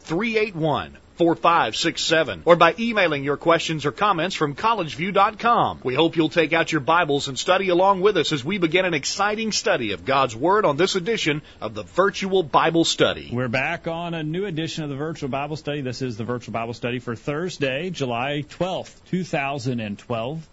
[0.00, 5.80] 381 4567 or by emailing your questions or comments from collegeview.com.
[5.84, 8.86] We hope you'll take out your Bibles and study along with us as we begin
[8.86, 13.28] an exciting study of God's Word on this edition of the Virtual Bible Study.
[13.30, 15.82] We're back on a new edition of the Virtual Bible Study.
[15.82, 20.48] This is the Virtual Bible Study for Thursday, July 12th, 2012.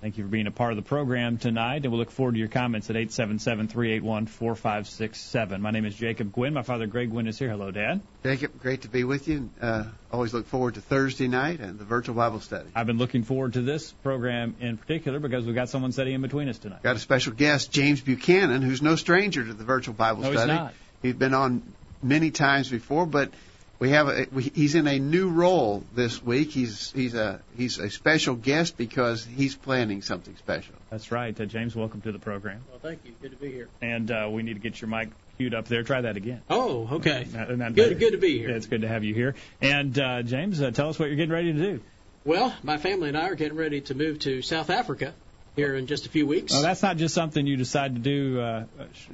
[0.00, 2.38] Thank you for being a part of the program tonight, and we look forward to
[2.38, 5.58] your comments at 877-381-4567.
[5.58, 6.54] My name is Jacob Gwynn.
[6.54, 7.50] My father, Greg Gwynn, is here.
[7.50, 8.00] Hello, Dad.
[8.22, 9.50] Jacob, great to be with you.
[9.60, 12.68] Uh, always look forward to Thursday night and the virtual Bible study.
[12.76, 16.22] I've been looking forward to this program in particular because we've got someone sitting in
[16.22, 16.84] between us tonight.
[16.84, 20.52] Got a special guest, James Buchanan, who's no stranger to the virtual Bible no, study.
[20.52, 20.74] He's, not.
[21.02, 21.64] he's been on
[22.04, 23.32] many times before, but
[23.78, 26.50] we have a, we, he's in a new role this week.
[26.50, 30.74] He's he's a he's a special guest because he's planning something special.
[30.90, 31.76] That's right, uh, James.
[31.76, 32.64] Welcome to the program.
[32.70, 33.12] Well, thank you.
[33.22, 33.68] Good to be here.
[33.80, 35.82] And uh, we need to get your mic queued up there.
[35.82, 36.42] Try that again.
[36.50, 37.26] Oh, okay.
[37.32, 38.50] Not, not good, good to be here.
[38.50, 39.36] Yeah, it's good to have you here.
[39.60, 41.80] And uh, James, uh, tell us what you're getting ready to do.
[42.24, 45.14] Well, my family and I are getting ready to move to South Africa
[45.54, 46.52] here in just a few weeks.
[46.54, 48.64] Oh, that's not just something you decide to do, uh,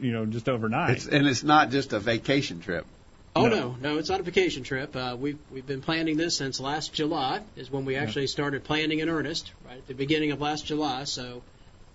[0.01, 0.97] you know, just overnight.
[0.97, 2.87] It's, and it's not just a vacation trip.
[3.37, 3.51] Oh no.
[3.51, 4.95] no, no, it's not a vacation trip.
[4.95, 9.01] Uh, we've we've been planning this since last July is when we actually started planning
[9.01, 11.05] in earnest, right at the beginning of last July.
[11.05, 11.43] So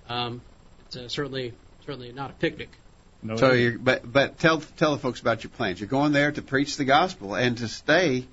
[0.09, 0.41] um,
[0.85, 1.53] it's uh, certainly
[1.85, 2.69] certainly not a picnic.
[3.23, 5.79] No, so you but but tell tell the folks about your plans.
[5.79, 8.25] You're going there to preach the gospel and to stay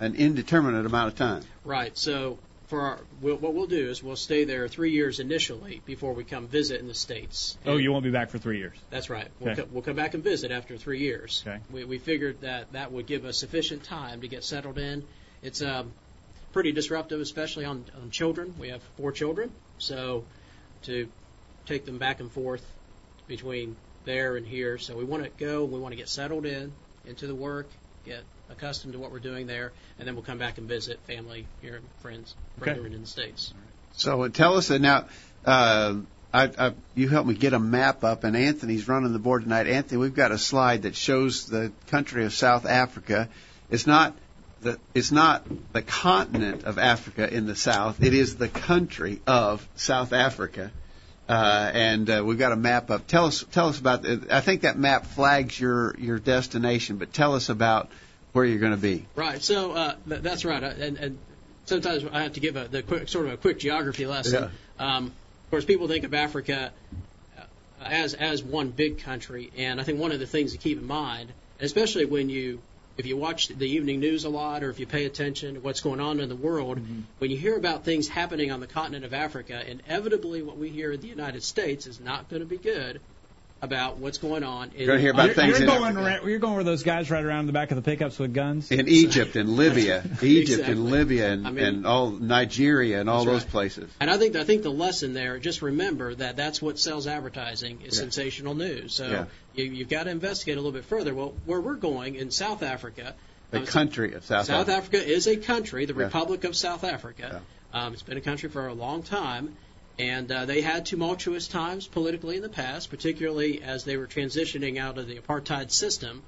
[0.00, 1.42] an indeterminate amount of time.
[1.64, 1.96] Right.
[1.96, 2.38] So
[2.74, 6.24] for our, we'll, what we'll do is we'll stay there three years initially before we
[6.24, 7.56] come visit in the states.
[7.64, 8.76] Oh, you won't be back for three years.
[8.90, 9.28] That's right.
[9.38, 9.62] We'll, okay.
[9.62, 11.44] co- we'll come back and visit after three years.
[11.46, 11.60] Okay.
[11.70, 15.04] We, we figured that that would give us sufficient time to get settled in.
[15.40, 15.92] It's um,
[16.52, 18.56] pretty disruptive, especially on, on children.
[18.58, 20.24] We have four children, so
[20.82, 21.08] to
[21.66, 22.66] take them back and forth
[23.28, 24.78] between there and here.
[24.78, 25.64] So we want to go.
[25.64, 26.72] We want to get settled in
[27.06, 27.68] into the work,
[28.04, 31.46] get accustomed to what we're doing there, and then we'll come back and visit family
[31.62, 32.94] here friends, brethren okay.
[32.94, 33.54] in the states.
[33.92, 35.06] So uh, tell us uh, now.
[35.44, 35.96] Uh,
[36.32, 39.68] I, I, you helped me get a map up, and Anthony's running the board tonight.
[39.68, 43.28] Anthony, we've got a slide that shows the country of South Africa.
[43.70, 44.16] It's not
[44.60, 48.02] the it's not the continent of Africa in the south.
[48.02, 50.72] It is the country of South Africa.
[51.28, 53.06] Uh, and uh, we've got a map up.
[53.06, 54.04] Tell us, tell us about.
[54.30, 57.90] I think that map flags your your destination, but tell us about
[58.34, 59.06] where you're going to be.
[59.14, 59.42] Right.
[59.42, 60.62] So uh, th- that's right.
[60.62, 61.18] And, and
[61.64, 64.50] sometimes I have to give a the quick, sort of a quick geography lesson.
[64.78, 64.96] Yeah.
[64.96, 66.72] Um, of course, people think of Africa
[67.38, 67.42] uh,
[67.84, 70.86] as as one big country, and I think one of the things to keep in
[70.86, 72.60] mind, especially when you
[72.96, 75.80] if you watch the evening news a lot or if you pay attention to what's
[75.80, 77.02] going on in the world, mm-hmm.
[77.18, 80.92] when you hear about things happening on the continent of Africa, inevitably what we hear
[80.92, 83.00] in the United States is not going to be good
[83.62, 84.70] about what's going on.
[84.70, 86.82] In, you're going to hear about you're, things you're going, around, you're going where those
[86.82, 90.60] guys right around the back of the pickups with guns in Egypt and Libya, Egypt
[90.60, 90.72] exactly.
[90.72, 93.50] and Libya and, I mean, and all Nigeria and all those right.
[93.50, 93.90] places.
[94.00, 97.80] And I think I think the lesson there, just remember that that's what sells advertising
[97.82, 98.00] is yeah.
[98.00, 98.94] sensational news.
[98.94, 99.24] So yeah.
[99.54, 101.14] you, you've got to investigate a little bit further.
[101.14, 103.14] Well, where we're going in South Africa.
[103.50, 104.98] The um, country of South, South Africa.
[104.98, 106.04] Africa is a country, the Yeah.
[106.04, 107.40] Republic of South Africa.
[107.72, 109.56] Um, it's been a country for a long time,
[109.98, 114.78] and uh, they had tumultuous times politically in the past, particularly as they were transitioning
[114.78, 116.22] out of the apartheid system.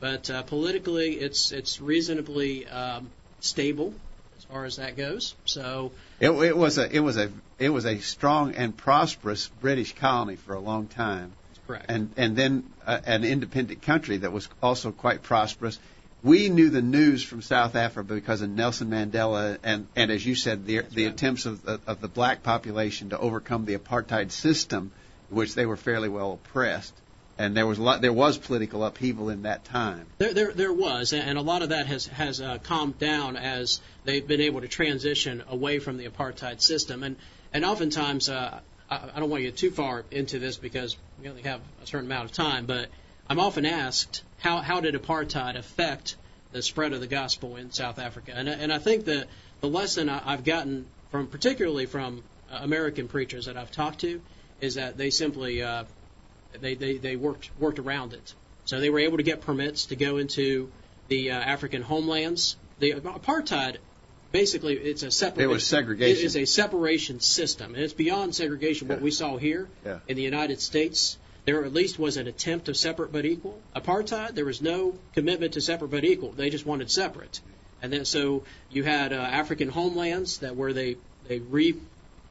[0.00, 3.94] But uh, politically, it's it's reasonably um, stable
[4.38, 5.34] as far as that goes.
[5.44, 9.94] So It, it was a it was a it was a strong and prosperous British
[9.94, 11.86] colony for a long time, that's correct.
[11.88, 15.78] and and then uh, an independent country that was also quite prosperous.
[16.24, 20.36] We knew the news from South Africa because of Nelson Mandela and, and as you
[20.36, 21.12] said, the, the right.
[21.12, 24.92] attempts of, of, of the black population to overcome the apartheid system,
[25.30, 26.94] which they were fairly well oppressed,
[27.38, 30.06] and there was a lot, there was political upheaval in that time.
[30.18, 33.80] There, there, there was, and a lot of that has has uh, calmed down as
[34.04, 37.16] they've been able to transition away from the apartheid system, and
[37.52, 38.60] and oftentimes, uh,
[38.90, 41.86] I, I don't want to get too far into this because we only have a
[41.86, 42.88] certain amount of time, but
[43.32, 46.16] I'm often asked how how did apartheid affect
[46.52, 49.26] the spread of the gospel in South Africa, and and I think the
[49.62, 54.20] the lesson I, I've gotten from particularly from uh, American preachers that I've talked to
[54.60, 55.84] is that they simply uh,
[56.60, 58.34] they, they, they worked worked around it.
[58.66, 60.70] So they were able to get permits to go into
[61.08, 62.56] the uh, African homelands.
[62.80, 63.78] The apartheid,
[64.30, 65.44] basically, it's a separate.
[65.44, 66.22] It was segregation.
[66.22, 68.88] It is a separation system, and it's beyond segregation.
[68.88, 70.00] What we saw here Yeah.
[70.06, 73.60] in the United States, there at least was an attempt of separate but equal.
[73.74, 76.32] Apartheid, there was no commitment to separate but equal.
[76.32, 77.40] They just wanted separate,
[77.80, 80.96] and then so you had uh, African homelands that where they
[81.28, 81.74] they re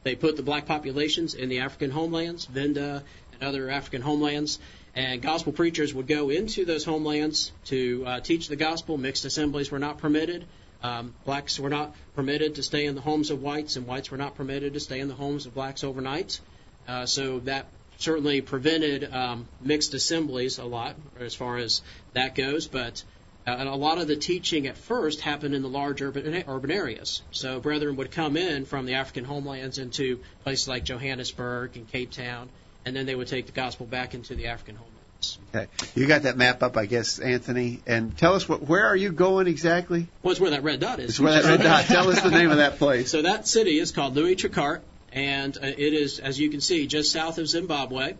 [0.02, 4.58] they put the black populations in the African homelands, Venda and other African homelands,
[4.94, 8.98] and gospel preachers would go into those homelands to uh, teach the gospel.
[8.98, 10.44] Mixed assemblies were not permitted.
[10.82, 14.16] Um, blacks were not permitted to stay in the homes of whites, and whites were
[14.16, 16.40] not permitted to stay in the homes of blacks overnight.
[16.88, 17.66] Uh, so that
[18.02, 21.82] certainly prevented um, mixed assemblies a lot as far as
[22.12, 22.66] that goes.
[22.66, 23.02] But
[23.46, 27.22] uh, a lot of the teaching at first happened in the large urban urban areas.
[27.30, 32.10] So brethren would come in from the African homelands into places like Johannesburg and Cape
[32.10, 32.48] Town,
[32.84, 35.38] and then they would take the gospel back into the African homelands.
[35.54, 35.68] Okay.
[35.94, 37.80] You got that map up, I guess, Anthony.
[37.86, 40.08] And tell us what, where are you going exactly?
[40.22, 41.10] Well, it's where that red dot is.
[41.10, 41.84] It's where that red dot.
[41.84, 43.10] Tell us the name of that place.
[43.10, 44.82] So that city is called Louis Trichardt,
[45.12, 48.14] and uh, it is, as you can see, just south of Zimbabwe,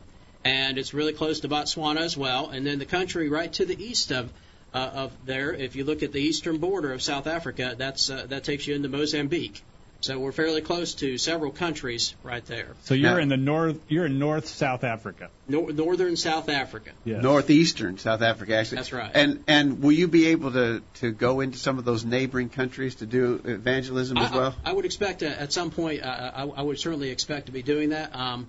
[0.45, 2.51] and it's really close to Botswana as well.
[2.51, 4.33] And then the country right to the east of
[4.75, 8.27] uh, of there, if you look at the eastern border of South Africa, that's uh,
[8.29, 9.63] that takes you into Mozambique.
[10.03, 12.75] So we're fairly close to several countries right there.
[12.83, 13.81] So you're Now- in the north.
[13.89, 15.31] You're in North South Africa.
[15.49, 16.91] Nor- northern South Africa.
[17.05, 17.23] Yes.
[17.23, 18.77] Northeastern South Africa, actually.
[18.79, 19.13] That's right.
[19.15, 22.97] And and will you be able to to go into some of those neighboring countries
[22.97, 24.55] to do evangelism as I, well?
[24.65, 26.03] I, I would expect uh, at some point.
[26.03, 28.15] Uh, I, I would certainly expect to be doing that.
[28.15, 28.49] Um,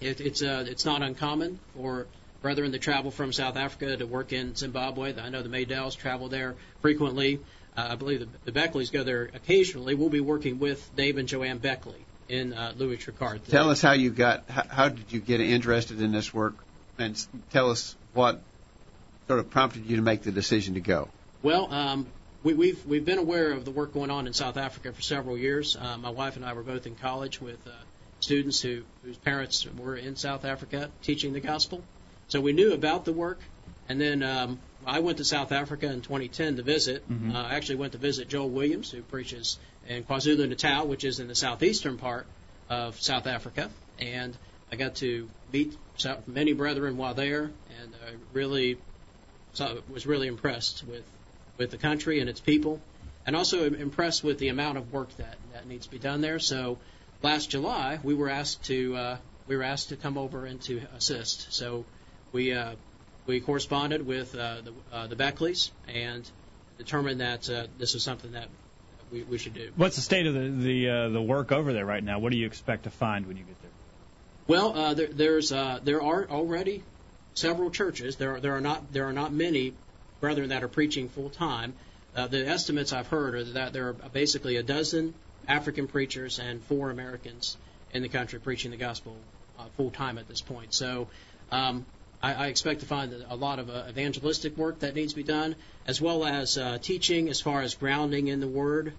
[0.00, 2.08] it, it's uh, it's not uncommon for
[2.42, 5.14] brethren to travel from South Africa to work in Zimbabwe.
[5.16, 7.38] I know the Maydells travel there frequently.
[7.76, 9.94] Uh, I believe the, the Beckleys go there occasionally.
[9.94, 13.46] We'll be working with Dave and Joanne Beckley in uh, Louis Trichardt.
[13.48, 14.48] Tell us how you got.
[14.48, 16.54] How, how did you get interested in this work?
[16.98, 18.40] And s- tell us what
[19.26, 21.08] sort of prompted you to make the decision to go.
[21.42, 22.06] Well, um,
[22.42, 25.38] we, we've we've been aware of the work going on in South Africa for several
[25.38, 25.76] years.
[25.76, 27.70] Uh, my wife and I were both in college with uh,
[28.20, 31.82] students who whose parents were in South Africa teaching the gospel,
[32.28, 33.40] so we knew about the work.
[33.88, 37.04] And then um, I went to South Africa in 2010 to visit.
[37.34, 41.20] Uh, I actually went to visit Joel Williams, who preaches in KwaZulu Natal, which is
[41.20, 42.26] in the southeastern part
[42.68, 44.36] of South Africa, and
[44.70, 45.76] I got to meet
[46.26, 47.50] many brethren while there,
[47.80, 48.78] and uh, really
[49.52, 51.04] so was really impressed with
[51.58, 52.80] with the country and its people,
[53.26, 56.38] and also impressed with the amount of work that that needs to be done there.
[56.38, 56.78] So
[57.22, 60.80] last July we were asked to uh, we were asked to come over and to
[60.96, 61.52] assist.
[61.52, 61.84] So
[62.32, 62.76] we uh,
[63.26, 66.28] we corresponded with uh, the uh, the Beckleys and
[66.78, 68.48] determined that uh, this is something that
[69.10, 69.70] we, we should do.
[69.76, 72.18] What's the state of the the, uh, the work over there right now?
[72.18, 73.70] What do you expect to find when you get there?
[74.46, 76.82] Well, uh, there, there's uh, there are already
[77.34, 78.16] several churches.
[78.16, 79.74] There are, there are not there are not many
[80.20, 81.74] brethren that are preaching full time.
[82.14, 85.14] Uh, the estimates I've heard are that there are basically a dozen
[85.48, 87.56] African preachers and four Americans
[87.92, 89.16] in the country preaching the gospel
[89.58, 90.74] uh, full time at this point.
[90.74, 91.08] So
[91.50, 91.86] um,
[92.22, 95.22] I, I expect to find a lot of uh, evangelistic work that needs to be
[95.24, 98.92] done, as well as uh, teaching as far as grounding in the Word,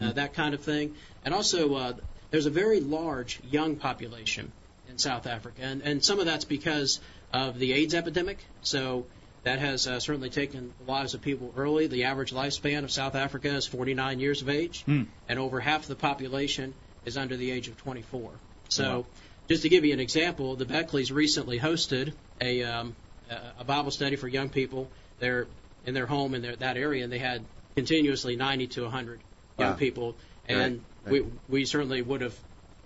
[0.00, 0.94] uh, that kind of thing.
[1.24, 1.92] And also, uh,
[2.30, 4.52] there's a very large young population
[4.88, 7.00] in South Africa, and, and some of that's because
[7.32, 8.38] of the AIDS epidemic.
[8.62, 9.06] So
[9.44, 11.86] that has uh, certainly taken the lives of people early.
[11.86, 15.04] The average lifespan of South Africa is 49 years of age, Hmm.
[15.28, 16.74] and over half the population
[17.04, 18.30] is under the age of 24.
[18.68, 19.06] So, Wow.
[19.48, 22.94] just to give you an example, the Beckleys recently hosted a, um,
[23.30, 24.88] a- a Bible study for young people.
[25.18, 25.46] They're
[25.86, 27.42] in their home in their, that area, and they had
[27.76, 29.20] continuously 90 to 100
[29.58, 29.76] young Wow.
[29.76, 30.16] people,
[30.48, 31.30] and Right, we right.
[31.48, 32.34] we certainly would have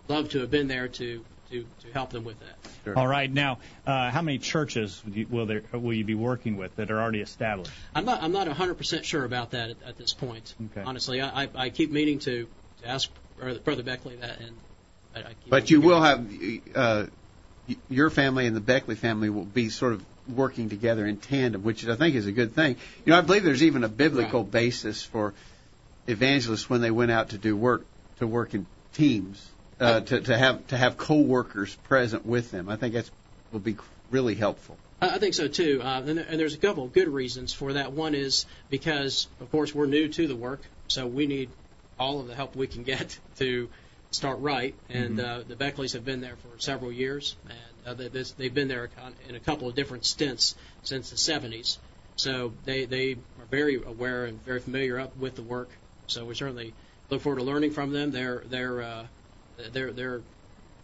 [0.08, 2.56] loved to have been there to to, to help them with that.
[2.84, 2.98] Sure.
[2.98, 6.74] All right, now uh, how many churches will, you, there will you be working with
[6.76, 7.70] that are already established?
[7.94, 10.54] I'm not I'm not 100% sure about that at, at this point.
[10.70, 10.82] Okay.
[10.82, 12.48] Honestly, I, I, I keep meaning to,
[12.82, 14.56] to ask Brother Brother Beckley that, and
[15.14, 17.06] I, I keep But you will have uh, y-
[17.88, 21.86] your family and the Beckley family will be sort of working together in tandem, which
[21.86, 22.76] I think is a good thing.
[23.04, 24.52] You know, I believe there's even a biblical Right.
[24.52, 25.34] basis for
[26.06, 27.84] evangelists when they went out to do work
[28.18, 29.48] to work in teams
[29.80, 32.68] uh, to, to have to have co-workers present with them.
[32.68, 33.10] I think that's
[33.52, 33.76] will be
[34.10, 34.76] really helpful.
[35.00, 37.74] I I think so too, uh, and, and there's a couple of good reasons for
[37.74, 37.92] that.
[37.92, 41.50] One is because, of course, we're new to the work, so we need
[41.98, 43.68] all of the help we can get to
[44.12, 44.74] start right.
[44.88, 48.54] And uh, the Beckleys have been there for several years, and uh, they, this, they've
[48.54, 48.88] been there
[49.28, 51.78] in a couple of different stints since the 70s.
[52.16, 55.70] So they they are very aware and very familiar up with the work.
[56.06, 56.74] So we certainly
[57.08, 58.10] look forward to learning from them.
[58.10, 59.06] They're they're uh,
[59.72, 60.20] they're they're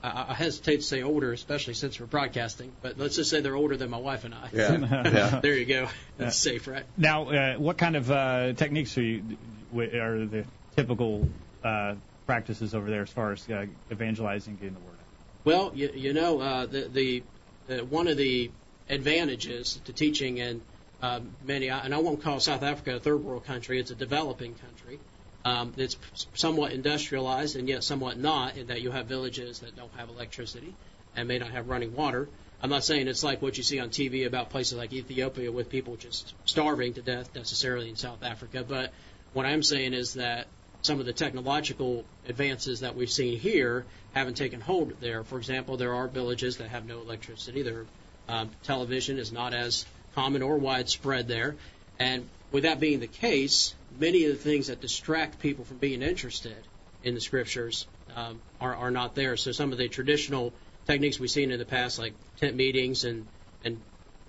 [0.02, 3.56] I, I hesitate to say older, especially since we're broadcasting, but let's just say they're
[3.56, 4.49] older than my wife and I.
[4.52, 4.78] Yeah.
[5.04, 5.40] yeah.
[5.40, 5.88] there you go.
[6.16, 6.85] That's safe, right?
[6.97, 9.38] Now, uh, what kind of uh, techniques are, you,
[9.75, 10.44] are the
[10.76, 11.28] typical
[11.64, 11.94] uh,
[12.28, 15.06] practices over there as far as uh, evangelizing, getting the word out?
[15.44, 17.23] Well, you, you know, uh, the, the,
[17.66, 18.50] the one of the
[18.90, 20.61] advantages to teaching in
[21.00, 24.54] uh, many, and I won't call South Africa a third world country; it's a developing
[24.56, 25.00] country.
[25.47, 25.97] Um, it's
[26.35, 30.75] somewhat industrialized and yet somewhat not, in that you have villages that don't have electricity
[31.16, 32.28] and may not have running water.
[32.62, 35.70] I'm not saying it's like what you see on TV about places like Ethiopia with
[35.70, 38.92] people just starving to death necessarily in South Africa, but
[39.32, 40.49] what I'm saying is that
[40.82, 45.25] some of the technological advances that we've seen here haven't taken hold there.
[45.25, 47.62] For example, there are villages that have no electricity.
[47.62, 47.85] Their
[48.28, 51.56] um, television is not as common or widespread there.
[51.99, 56.02] And with that being the case, many of the things that distract people from being
[56.02, 56.56] interested
[57.02, 59.37] in the scriptures um, are, are not there.
[59.37, 60.52] So some of the traditional
[60.87, 63.26] techniques we've seen in the past, like tent meetings and
[63.64, 63.80] and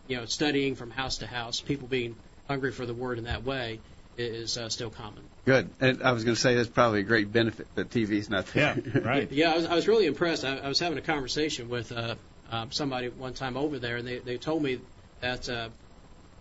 [0.08, 2.16] you know studying from house to house, people being
[2.48, 3.80] hungry for the word in that way,
[4.18, 5.24] is uh, still common.
[5.50, 5.72] Good.
[5.80, 8.80] And I was going to say that's probably a great benefit that TV's not there.
[8.86, 9.32] Yeah, right.
[9.32, 10.46] yeah, I was, I was really impressed.
[10.46, 12.14] I, I was having a conversation with uh,
[12.52, 14.80] uh, somebody one time over there, and they, they told me
[15.22, 15.70] that uh,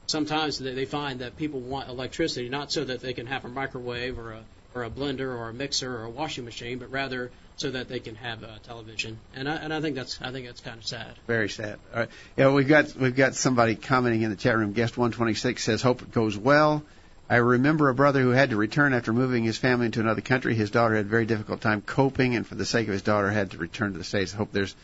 [0.09, 3.49] sometimes they, they find that people want electricity not so that they can have a
[3.49, 7.31] microwave or a or a blender or a mixer or a washing machine, but rather
[7.57, 9.19] so that they can have a television.
[9.35, 11.15] And I, and I think that's I think that's kind of sad.
[11.27, 11.79] Very sad.
[11.95, 12.11] All right.
[12.37, 14.75] Yeah, we've got we've got somebody commenting in the chat room.
[14.75, 16.85] Guest 126 says, "Hope it goes well."
[17.31, 20.55] I remember a brother who had to return after moving his family into another country.
[20.55, 23.31] His daughter had a very difficult time coping, and for the sake of his daughter,
[23.31, 24.33] had to return to the States.
[24.33, 24.75] I hope there's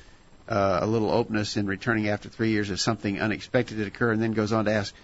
[0.48, 4.22] uh, a little openness in returning after three years if something unexpected had occurred, and
[4.22, 4.94] then goes on to ask,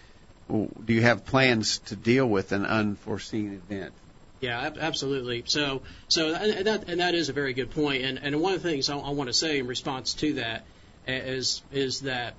[0.48, 3.94] do you have plans to deal with an unforeseen event?
[4.40, 5.44] Yeah, absolutely.
[5.46, 8.04] So, so and that and that is a very good point.
[8.04, 10.64] And and one of the things I, I want to say in response to that
[11.06, 12.34] is is that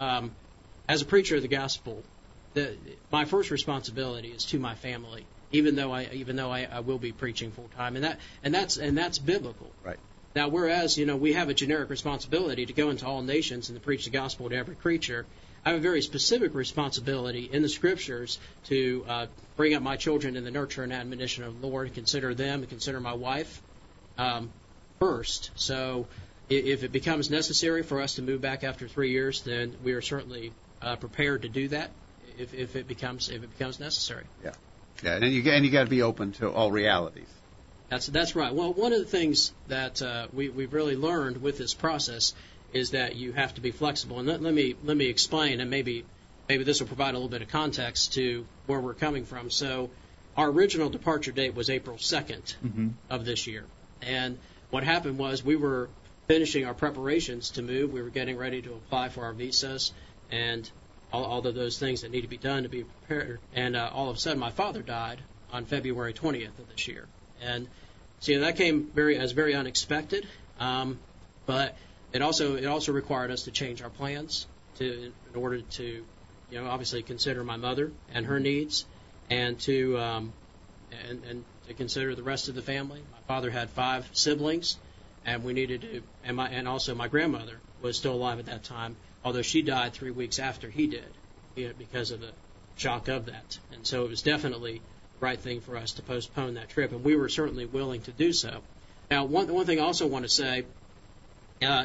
[0.00, 0.32] um,
[0.88, 2.02] as a preacher of the gospel,
[2.54, 2.76] the,
[3.10, 6.98] my first responsibility is to my family, even though I even though I, I will
[6.98, 9.70] be preaching full time, and that and that's and that's biblical.
[9.84, 9.98] Right.
[10.34, 13.78] Now, whereas you know we have a generic responsibility to go into all nations and
[13.78, 15.26] to preach the gospel to every creature,
[15.64, 20.36] I have a very specific responsibility in the scriptures to uh, bring up my children
[20.36, 23.62] in the nurture and admonition of the Lord, and consider them, and consider my wife
[24.16, 24.50] um,
[25.00, 25.50] first.
[25.56, 26.06] So,
[26.48, 30.02] if it becomes necessary for us to move back after three years, then we are
[30.02, 31.90] certainly uh, prepared to do that
[32.38, 34.24] if, if it becomes if it becomes necessary.
[34.42, 34.52] Yeah,
[35.02, 37.28] yeah, and you and you got to be open to all realities.
[37.88, 38.54] That's that's right.
[38.54, 42.34] Well, one of the things that uh, we we've really learned with this process
[42.72, 44.18] is that you have to be flexible.
[44.18, 46.04] And let, let me let me explain, and maybe
[46.48, 49.50] maybe this will provide a little bit of context to where we're coming from.
[49.50, 49.90] So,
[50.36, 52.88] our original departure date was April 2nd mm-hmm.
[53.10, 53.64] of this year,
[54.02, 54.38] and
[54.70, 55.88] what happened was we were
[56.26, 57.92] finishing our preparations to move.
[57.92, 59.92] We were getting ready to apply for our visas,
[60.30, 60.68] and
[61.14, 63.40] all, all of those things that need to be done to be prepared.
[63.54, 65.20] And uh, all of a sudden, my father died
[65.52, 67.06] on February 20th of this year,
[67.40, 67.68] and
[68.18, 70.26] so that came very as very unexpected.
[70.58, 70.98] Um,
[71.46, 71.76] but
[72.12, 74.46] it also it also required us to change our plans
[74.78, 75.84] to in order to
[76.50, 78.84] you know obviously consider my mother and her needs
[79.30, 80.32] and to um,
[81.08, 83.00] and, and to consider the rest of the family.
[83.12, 84.78] My father had five siblings,
[85.24, 88.64] and we needed to and my and also my grandmother was still alive at that
[88.64, 91.04] time although she died three weeks after he did
[91.56, 92.32] you know, because of the
[92.76, 93.58] shock of that.
[93.72, 94.78] And so it was definitely
[95.18, 98.12] the right thing for us to postpone that trip, and we were certainly willing to
[98.12, 98.62] do so.
[99.10, 100.64] Now, one, one thing I also want to say,
[101.62, 101.84] uh,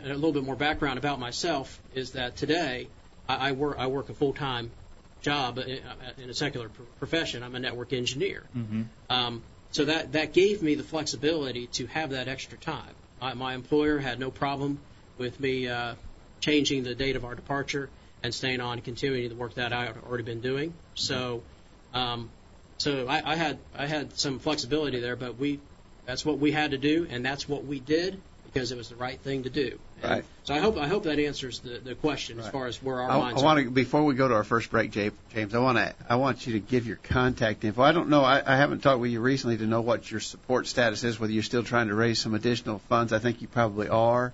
[0.00, 2.88] a little bit more background about myself, is that today
[3.28, 4.70] I, I work I work a full time
[5.22, 7.42] job in a secular profession.
[7.42, 8.44] I'm a network engineer.
[8.56, 8.82] Mm-hmm.
[9.10, 12.94] Um, so that that gave me the flexibility to have that extra time.
[13.20, 14.78] I, my employer had no problem
[15.18, 15.94] with me uh,
[16.42, 17.88] changing the date of our departure
[18.22, 20.74] and staying on and continuing the work that I had already been doing.
[20.94, 21.42] So,
[21.94, 22.28] um,
[22.76, 25.60] so I, I had I had some flexibility there, but we
[26.04, 28.20] that's what we had to do, and that's what we did
[28.52, 29.78] because it was the right thing to do.
[30.02, 30.24] And right.
[30.44, 32.46] So I hope I hope that answers the, the question right.
[32.46, 33.42] as far as where our I, minds.
[33.42, 35.54] I want to before we go to our first break, James.
[35.54, 37.82] I want to I want you to give your contact info.
[37.82, 38.22] I don't know.
[38.22, 41.18] I, I haven't talked with you recently to know what your support status is.
[41.18, 43.12] Whether you're still trying to raise some additional funds.
[43.12, 44.32] I think you probably are.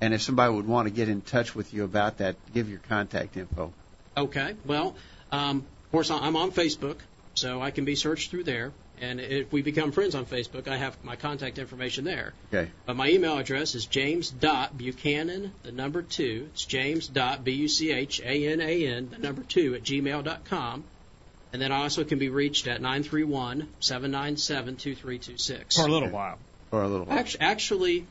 [0.00, 2.80] And if somebody would want to get in touch with you about that, give your
[2.88, 3.72] contact info.
[4.16, 4.54] Okay.
[4.64, 4.96] Well,
[5.30, 6.96] um, of course, I'm on Facebook,
[7.34, 8.72] so I can be searched through there.
[9.00, 12.34] And if we become friends on Facebook, I have my contact information there.
[12.52, 12.70] Okay.
[12.84, 16.48] But my email address is james.buchanan, the number two.
[16.52, 17.18] It's james.b-u-c-h-a-n-a-n,
[19.10, 20.84] the number two, at gmail.com.
[21.52, 25.76] And then I also can be reached at 931 797 2326.
[25.76, 26.38] For a little while.
[26.68, 27.24] For a little while.
[27.40, 28.06] Actually,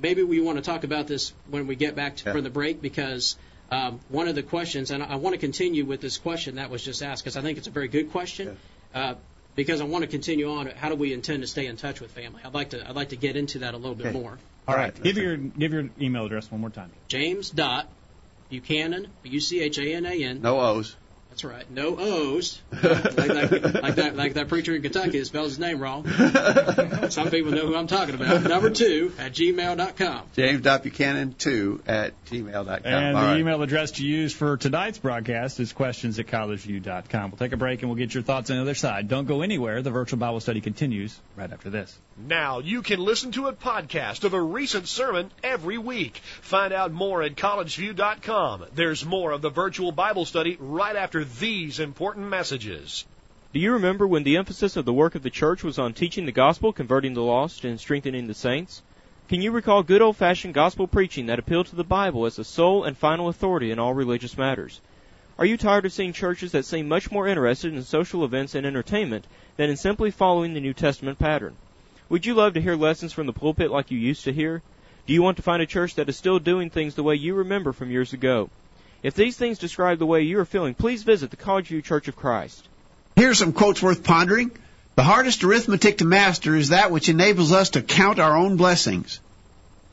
[0.00, 2.32] maybe we want to talk about this when we get back to, Yeah.
[2.32, 3.36] from the break because
[3.70, 6.84] um, one of the questions, and I want to continue with this question that was
[6.84, 8.56] just asked because I think it's a very good question.
[8.94, 9.14] Uh,
[9.54, 10.66] because I want to continue on.
[10.68, 12.40] How do we intend to stay in touch with family?
[12.44, 12.88] I'd like to.
[12.88, 14.18] I'd like to get into that a little bit Okay.
[14.18, 14.38] more.
[14.66, 14.94] All right.
[15.02, 16.90] Give your give your email address one more time.
[17.08, 17.86] James dot
[18.50, 20.40] Buchanan B U C H A N A N.
[20.42, 20.96] No O's.
[21.32, 21.70] That's right.
[21.70, 22.60] No O's.
[22.82, 26.06] like, like, like that like that preacher in Kentucky that spells his name wrong.
[27.08, 28.42] Some people know who I'm talking about.
[28.42, 30.22] Number two at gmail.com.
[30.36, 32.80] James.Buchanan2 at gmail.com.
[32.84, 33.38] And All the right.
[33.38, 37.30] email address to use for tonight's broadcast is questions at collegeview.com.
[37.30, 39.08] We'll take a break and we'll get your thoughts on the other side.
[39.08, 39.80] Don't go anywhere.
[39.80, 41.98] The virtual Bible study continues right after this.
[42.18, 46.20] Now you can listen to a podcast of a recent sermon every week.
[46.42, 48.66] Find out more at collegeview.com.
[48.74, 53.04] There's more of the virtual Bible study right after these important messages.
[53.52, 56.26] Do you remember when the emphasis of the work of the church was on teaching
[56.26, 58.82] the gospel, converting the lost, and strengthening the saints?
[59.28, 62.44] Can you recall good old fashioned gospel preaching that appealed to the Bible as the
[62.44, 64.80] sole and final authority in all religious matters?
[65.38, 68.66] Are you tired of seeing churches that seem much more interested in social events and
[68.66, 69.26] entertainment
[69.56, 71.56] than in simply following the New Testament pattern?
[72.08, 74.62] Would you love to hear lessons from the pulpit like you used to hear?
[75.06, 77.34] Do you want to find a church that is still doing things the way you
[77.34, 78.50] remember from years ago?
[79.02, 82.06] If these things describe the way you are feeling, please visit the College View Church
[82.06, 82.68] of Christ.
[83.16, 84.52] Here's some quotes worth pondering.
[84.94, 89.18] The hardest arithmetic to master is that which enables us to count our own blessings.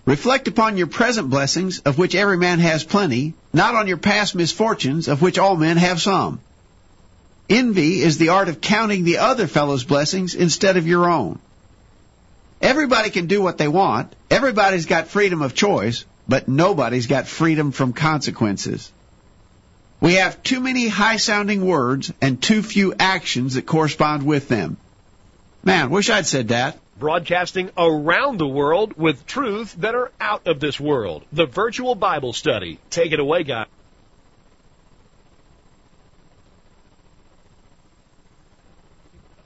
[0.05, 4.35] Reflect upon your present blessings, of which every man has plenty, not on your past
[4.35, 6.39] misfortunes, of which all men have some.
[7.49, 11.39] Envy is the art of counting the other fellow's blessings instead of your own.
[12.61, 14.13] Everybody can do what they want.
[14.29, 18.91] Everybody's got freedom of choice, but nobody's got freedom from consequences.
[20.01, 24.77] We have too many high sounding words and too few actions that correspond with them.
[25.63, 26.77] Man, wish I'd said that.
[26.98, 31.25] Broadcasting around the world with truth that are out of this world.
[31.34, 32.79] The virtual Bible study.
[32.89, 33.68] Take it away, guys.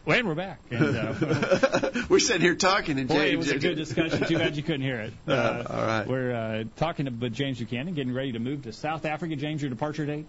[0.06, 0.60] Well, and we're back.
[0.70, 3.22] And, uh, We're sitting here talking, and James.
[3.22, 4.26] boy, it was a good discussion.
[4.28, 5.13] Too bad you couldn't hear it.
[5.26, 6.06] Uh, all right.
[6.06, 9.38] We're uh, talking about James Buchanan, getting ready to move to South Africa.
[9.38, 10.26] James, your departure date?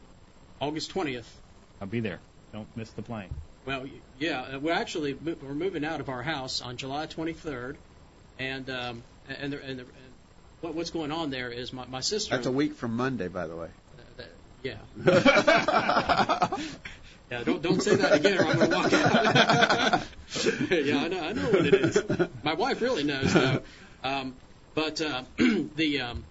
[0.60, 1.24] August 20th.
[1.80, 2.20] I'll be there.
[2.52, 3.30] Don't miss the plane.
[3.66, 3.86] Well,
[4.18, 7.76] yeah, uh, we're actually we're moving out of our house on July 23rd,
[8.38, 9.88] and um, and the, and, the, and
[10.60, 12.34] what, what's going on there is my my sister.
[12.36, 13.68] That's a week from Monday, by the way.
[13.98, 14.30] uh, that-
[14.62, 14.78] yeah.
[17.30, 20.02] Yeah, don't don't say that again, or I'm gonna walk out.
[20.70, 22.02] yeah, I know, I know what it is.
[22.42, 23.62] My wife really knows though.
[24.04, 24.34] Um,
[24.74, 26.24] but uh, the um,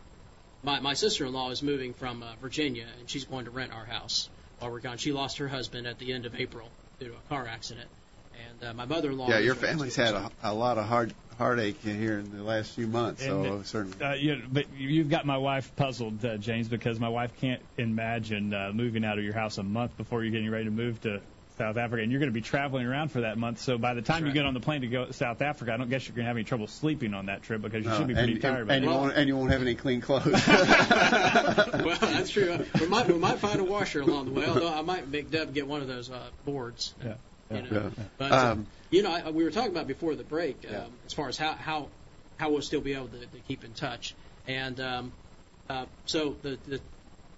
[0.63, 4.29] my my sister-in-law is moving from uh, Virginia, and she's going to rent our house
[4.59, 4.97] while we're gone.
[4.97, 7.89] She lost her husband at the end of April due to a car accident,
[8.47, 9.29] and uh, my mother-in-law.
[9.29, 12.87] Yeah, your family's had a, a lot of hard heartache here in the last few
[12.87, 14.01] months, so And, certainly.
[14.01, 18.53] Uh, you, but you've got my wife puzzled, uh, James, because my wife can't imagine
[18.53, 21.21] uh, moving out of your house a month before you're getting ready to move to
[21.57, 23.59] South Africa, and you're going to be traveling around for that month.
[23.59, 25.77] So by the time you get on the plane to go to South Africa, I
[25.77, 27.97] don't guess you're going to have any trouble sleeping on that trip because you No,
[27.97, 28.99] should be pretty and, tired and, by and, you then.
[28.99, 30.25] won't, and you won't have any clean clothes.
[30.47, 32.65] well, that's true.
[32.79, 34.45] We might we might find a washer along the way.
[34.47, 36.93] Although I might make Deb get one of those uh, boards.
[37.03, 37.13] Yeah.
[37.51, 37.67] You know.
[37.97, 38.03] Yeah.
[38.17, 40.83] But uh, Um, you know, I, we were talking about before the break um, Yeah.
[41.05, 41.87] as far as how how
[42.37, 44.15] how we'll still be able to, to keep in touch.
[44.47, 45.11] And um,
[45.69, 46.81] uh, so the, the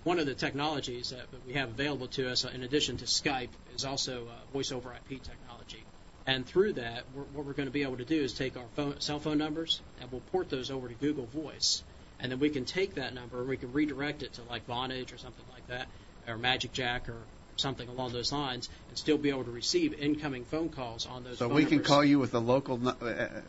[0.03, 3.49] one of the technologies that we have available to us, uh, in addition to Skype,
[3.75, 5.83] is also uh, voice over IP technology.
[6.27, 8.65] And through that, we're, what we're going to be able to do is take our
[8.75, 11.83] phone, cell phone numbers and we'll port those over to Google Voice.
[12.19, 15.13] And then we can take that number and we can redirect it to like Vonage
[15.13, 15.87] or something like that,
[16.27, 17.17] or Magic Jack or
[17.57, 21.37] something along those lines, and still be able to receive incoming phone calls on those.
[21.37, 21.87] so we can numbers.
[21.87, 23.41] call you with a local, nu- uh,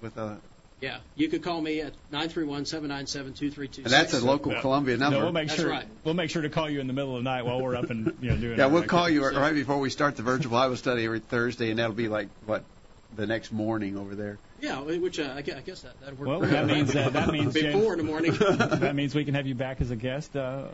[0.00, 0.38] with a,
[0.80, 3.82] Yeah, you could call me at nine three one seven nine seven two three two
[3.82, 4.60] and that's a local Yeah.
[4.60, 5.24] Columbia No, number.
[5.24, 5.86] we'll make That's sure right.
[6.04, 7.90] we'll make sure to call you in the middle of the night while we're up
[7.90, 8.58] and you know doing.
[8.58, 9.40] yeah, our we'll call you activities.
[9.42, 12.62] right before we start the virtual Bible study every Thursday, and that'll be like what
[13.16, 14.38] the next morning over there.
[14.60, 16.22] Yeah, which uh, I guess, that that worked.
[16.28, 19.34] Well, that means uh, that means James, before in the morning, that means we can
[19.34, 20.64] have you back as a guest uh,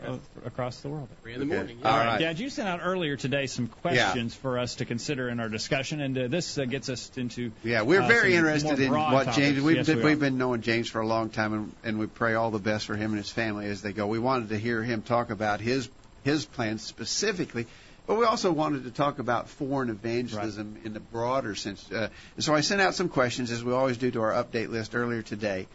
[0.43, 1.07] across the world.
[1.21, 1.55] three in the Okay.
[1.55, 1.77] morning.
[1.83, 2.05] All Yeah.
[2.05, 2.19] right.
[2.19, 6.01] Dad, you sent out earlier today some questions for us to consider in our discussion,
[6.01, 7.51] and uh, this uh, gets us into.
[7.63, 9.37] Yeah, we're uh, very interested in what topics.
[9.37, 9.61] James.
[9.61, 12.33] We've Yes, we we've been knowing James for a long time, and, and we pray
[12.33, 14.07] all the best for him and his family as they go.
[14.07, 15.89] We wanted to hear him talk about his
[16.23, 17.67] his plans specifically,
[18.07, 21.91] but we also wanted to talk about foreign evangelism in the broader sense.
[21.91, 24.95] Uh, so I sent out some questions, as we always do, to our update list
[24.95, 25.67] earlier today.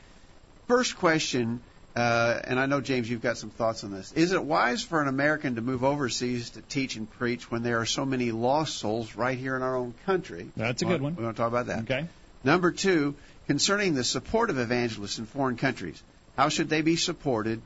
[0.68, 1.60] First question.
[1.96, 4.12] Uh, and I know James, you've got some thoughts on this.
[4.12, 7.80] Is it wise for an American to move overseas to teach and preach when there
[7.80, 10.50] are so many lost souls right here in our own country?
[10.56, 11.16] That's a good one.
[11.16, 11.80] We want to talk about that.
[11.80, 12.06] Okay.
[12.44, 13.16] Number two,
[13.48, 16.00] concerning the support of evangelists in foreign countries.
[16.36, 17.60] How should they be supported?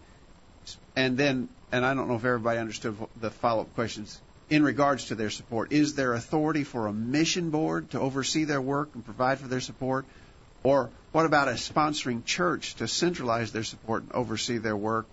[0.96, 5.14] And then, and I don't know if everybody understood the follow-up questions in regards to
[5.14, 5.72] their support.
[5.72, 9.60] Is there authority for a mission board to oversee their work and provide for their
[9.60, 10.04] support?
[10.62, 15.06] Or what about a sponsoring church to centralize their support and oversee their work?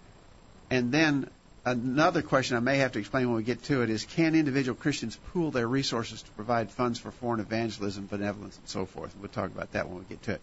[0.69, 1.29] And then
[1.65, 4.75] another question I may have to explain when we get to it is can individual
[4.75, 9.15] Christians pool their resources to provide funds for foreign evangelism, benevolence, and so forth?
[9.17, 10.41] We'll talk about that when we get to it.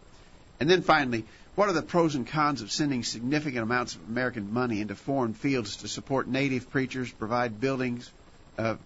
[0.61, 1.25] And then finally,
[1.55, 5.35] what are the pros and cons of sending significant amounts of American money into foreign
[5.35, 8.11] fields to support native preachers, provide buildings,
[8.59, 8.77] uh,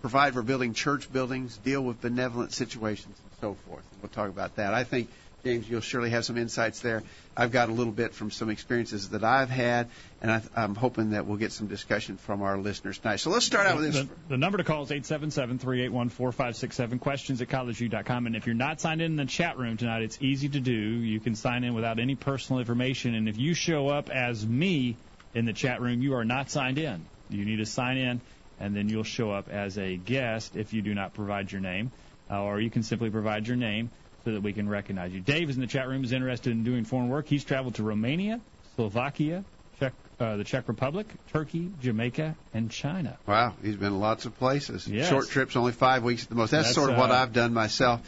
[0.00, 3.84] provide for building church buildings, deal with benevolent situations, and so forth?
[3.92, 4.74] And We'll talk about that.
[4.74, 5.08] I think
[5.44, 7.02] James, you'll surely have some insights there.
[7.36, 9.88] I've got a little bit from some experiences that I've had,
[10.20, 13.16] and I, I'm hoping that we'll get some discussion from our listeners tonight.
[13.16, 14.02] So let's start out with this.
[14.02, 18.26] The, the number to call is 877-381-4567, questions at collegeview.com.
[18.26, 20.72] And if you're not signed in in the chat room tonight, it's easy to do.
[20.72, 23.14] You can sign in without any personal information.
[23.14, 24.96] And if you show up as me
[25.34, 27.06] in the chat room, you are not signed in.
[27.30, 28.20] You need to sign in,
[28.60, 31.90] and then you'll show up as a guest if you do not provide your name.
[32.30, 33.90] Uh, or you can simply provide your name
[34.24, 35.20] so that we can recognize you.
[35.20, 37.26] Dave is in the chat room, is interested in doing foreign work.
[37.26, 38.40] He's traveled to Romania,
[38.76, 39.44] Slovakia,
[39.80, 43.18] Czech, uh, the Czech Republic, Turkey, Jamaica, and China.
[43.26, 44.86] Wow, he's been lots of places.
[44.86, 45.08] Yes.
[45.08, 46.50] Short trips, only five weeks at the most.
[46.50, 48.02] That's, That's, sort of what uh, I've done myself.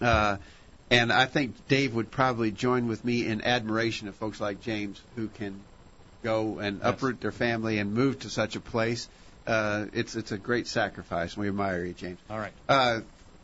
[0.00, 0.38] Uh,
[0.90, 5.00] and I think Dave would probably join with me in admiration of folks like James
[5.16, 5.60] who can
[6.22, 9.08] go and uproot their family and move to such a place.
[9.48, 11.34] Uh, it's it's a great sacrifice.
[11.34, 12.18] We admire you, James.
[12.28, 12.52] All right.
[12.68, 13.00] Uh,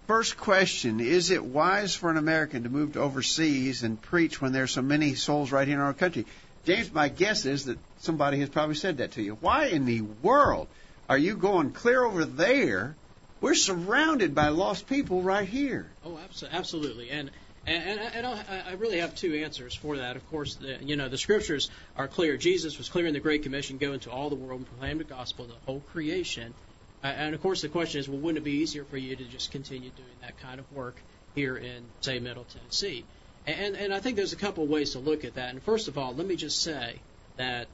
[0.07, 4.53] first question: Is it wise for an American to move to overseas and preach when
[4.53, 6.27] there's so many souls right here in our country?
[6.67, 9.39] James, my guess is that somebody has probably said that to you.
[9.41, 10.69] Why in the world
[11.09, 12.97] are you going clear over there?
[13.41, 15.87] We're surrounded by lost people right here.
[16.05, 17.11] Oh, abso- absolutely.
[17.11, 17.31] And
[17.67, 20.17] and, and, I, really have two answers for that.
[20.17, 22.37] Of course, the, you know the scriptures are clear.
[22.37, 25.05] Jesus was clear in the Great Commission: "Go into all the world and proclaim the
[25.05, 26.55] gospel to the whole creation."
[27.03, 29.25] Uh, and of course, the question is, well, wouldn't it be easier for you to
[29.25, 30.97] just continue doing that kind of work
[31.35, 33.05] here in, say, Middle Tennessee?
[33.47, 35.51] And and I think there's a couple of ways to look at that.
[35.51, 36.97] And first of all, let me just say
[37.37, 37.69] that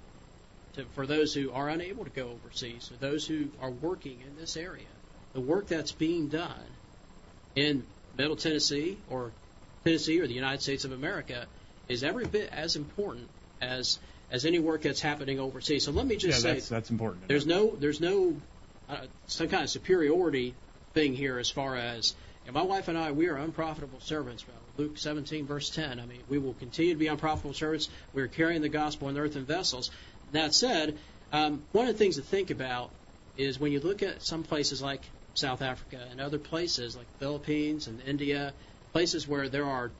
[0.75, 4.37] to, for those who are unable to go overseas, or those who are working in
[4.37, 4.85] this area,
[5.33, 6.67] the work that's being done
[7.55, 7.85] in
[8.17, 9.33] Middle Tennessee or
[9.85, 11.47] Tennessee or the United States of America
[11.89, 13.29] is every bit as important
[13.61, 13.99] as
[14.31, 15.85] as any work that's happening overseas.
[15.85, 17.29] So let me Yeah, just say that's, that's important.
[17.29, 18.37] there's no there's no
[18.89, 20.55] uh, some kind of superiority
[20.95, 22.15] thing here as far as
[22.47, 24.45] and my wife and I we are unprofitable servants.
[24.77, 26.01] Luke 17 verse 10.
[26.01, 27.89] I mean, we will continue to be unprofitable servants.
[28.15, 29.91] We are carrying the gospel in earthen vessels.
[30.33, 30.97] That said,
[31.33, 32.91] um, one of the things to think about
[33.37, 35.03] is when you look at some places like
[35.35, 38.53] South Africa and other places like Philippines and India,
[38.93, 39.91] places where there are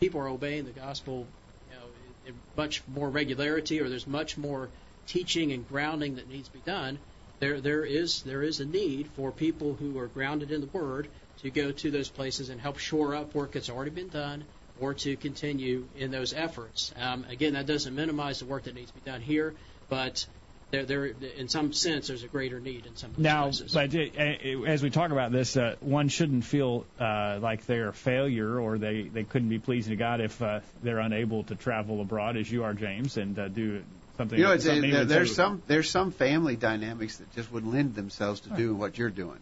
[0.00, 1.26] people are obeying the gospel,
[1.70, 1.84] you know,
[2.26, 4.68] in much more regularity, or there's much more
[5.06, 6.98] teaching and grounding that needs to be done.
[7.40, 11.08] There, there is there is a need for people who are grounded in the Word
[11.42, 14.44] to go to those places and help shore up work that's already been done,
[14.78, 16.92] or to continue in those efforts.
[16.96, 19.54] Um, again, that doesn't minimize the work that needs to be done here,
[19.88, 20.26] but
[20.70, 23.74] there, there, in some sense, there's a greater need in some of those Now, places.
[23.74, 27.92] but uh, as we talk about this, uh, one shouldn't feel uh, like they're a
[27.92, 32.00] failure or they, they couldn't be pleasing to God if uh, they're unable to travel
[32.00, 33.82] abroad, as you are, James, and uh, do
[34.16, 34.38] something.
[34.38, 37.66] You know, it's, something there, there's so- some there's some family dynamics that just would
[37.66, 39.38] lend themselves to doing what you're doing.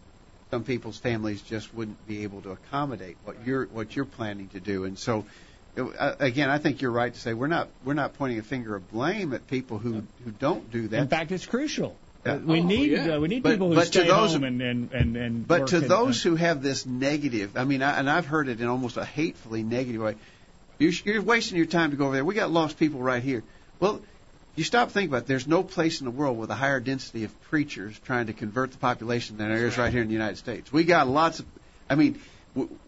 [0.51, 4.59] Some people's families just wouldn't be able to accommodate what you're what you're planning to
[4.59, 5.25] do, and so.
[5.75, 8.89] Again, I think you're right to say we're not we're not pointing a finger of
[8.91, 10.99] blame at people who who don't do that.
[11.01, 11.95] In fact, it's crucial.
[12.25, 12.33] Yeah.
[12.33, 13.15] Uh, we Oh, need yeah.
[13.15, 15.67] uh, we need But- people who but to those- home and and and, and But
[15.67, 18.59] to and- those uh, who have this negative, I mean, I, and I've heard it
[18.59, 20.15] in almost a hatefully negative way.
[20.79, 22.25] You're, you're wasting your time to go over there.
[22.25, 23.43] We got lost people right here.
[23.79, 24.01] Well,
[24.55, 25.27] you stop thinking about it.
[25.27, 28.71] There's no place in the world with a higher density of preachers trying to convert
[28.71, 30.71] the population than there is right here in the United States.
[30.73, 31.45] We got lots of,
[31.89, 32.21] I mean, w-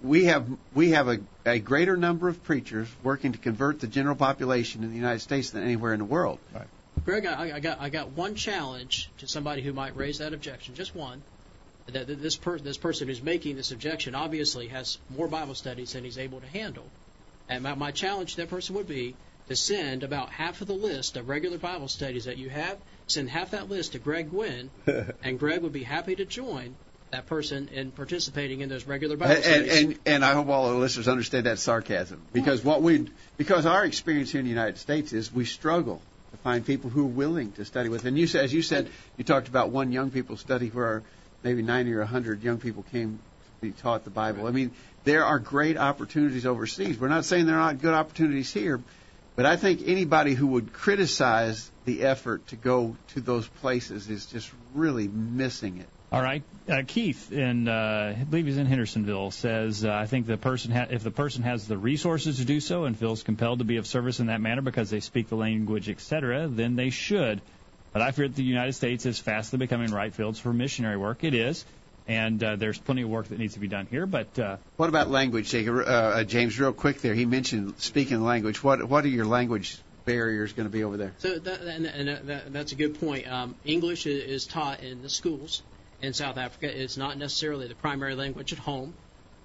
[0.04, 4.15] we have we have a, a greater number of preachers working to convert the general
[4.15, 6.39] population in the United States than anywhere in the world.
[7.06, 10.76] Greg, I, I got I got one challenge to somebody who might raise that objection,
[10.76, 11.21] just one.
[11.88, 15.93] That that this per, this person who's making this objection obviously has more Bible studies
[15.93, 16.86] than he's able to handle,
[17.50, 19.15] and my, my challenge to that person would be
[19.47, 22.78] to send about half of the list of regular Bible studies that you have.
[23.08, 24.69] Send half that list to Greg Gwynn,
[25.24, 26.76] and Greg would be happy to join
[27.12, 29.84] that person in participating in those regular Bible And, studies.
[29.84, 33.86] and and I hope all the listeners understand that sarcasm because what we because our
[33.86, 37.52] experience here in the United States is we struggle to find people who are willing
[37.54, 38.06] to study with.
[38.06, 41.04] And you said, as you said, you talked about one young people study where
[41.43, 44.47] maybe 90 or 100 young people came to be taught the Bible.
[44.47, 44.71] I mean,
[45.04, 46.97] there are great opportunities overseas.
[46.97, 48.80] We're not saying there are not good opportunities here,
[49.36, 54.26] but I think anybody who would criticize the effort to go to those places is
[54.28, 55.89] just really missing it.
[56.13, 60.26] All right, uh, Keith, in uh, I believe he's in Hendersonville, says uh, I think
[60.26, 63.60] the person ha- if the person has the resources to do so and feels compelled
[63.60, 66.89] to be of service in that manner because they speak the language, etc., then they
[66.89, 67.39] should.
[67.93, 71.24] But I fear that the United States is fastly becoming right fields for missionary work.
[71.24, 71.63] It is,
[72.10, 74.06] and uh, there's plenty of work that needs to be done here.
[74.06, 75.78] But uh, what about language, Jacob?
[75.78, 78.62] Uh, uh, James, real quick there, he mentioned speaking the language.
[78.62, 81.13] What what are your language barriers going to be over there?
[81.19, 83.32] So that, and, and that, that's a good point.
[83.32, 85.62] Um, English is taught in the schools
[86.02, 86.82] in South Africa.
[86.82, 88.94] It's not necessarily the primary language at home.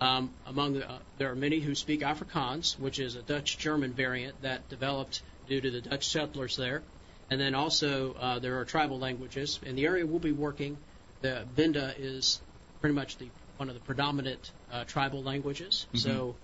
[0.00, 4.42] Um, among the, uh, there are many who speak Afrikaans, which is a Dutch-German variant
[4.42, 6.82] that developed due to the Dutch settlers there.
[7.30, 9.58] And then also uh, there are tribal languages.
[9.64, 10.76] In the area we'll be working,
[11.22, 12.40] the Venda is
[12.80, 15.86] pretty much the one of the predominant uh, tribal languages.
[15.88, 15.98] Mm-hmm.
[15.98, 16.36] So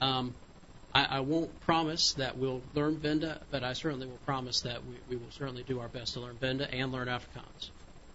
[0.00, 0.34] um,
[0.94, 4.94] I, I won't promise that we'll learn Venda, but I certainly will promise that we,
[5.08, 7.70] we will certainly do our best to learn Venda and learn Afrikaans.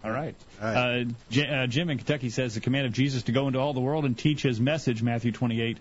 [0.06, 0.36] All right.
[0.62, 1.02] All right.
[1.02, 3.74] Uh, J- uh, Jim in Kentucky says the command of Jesus to go into all
[3.74, 5.80] the world and teach his message, Matthew 28,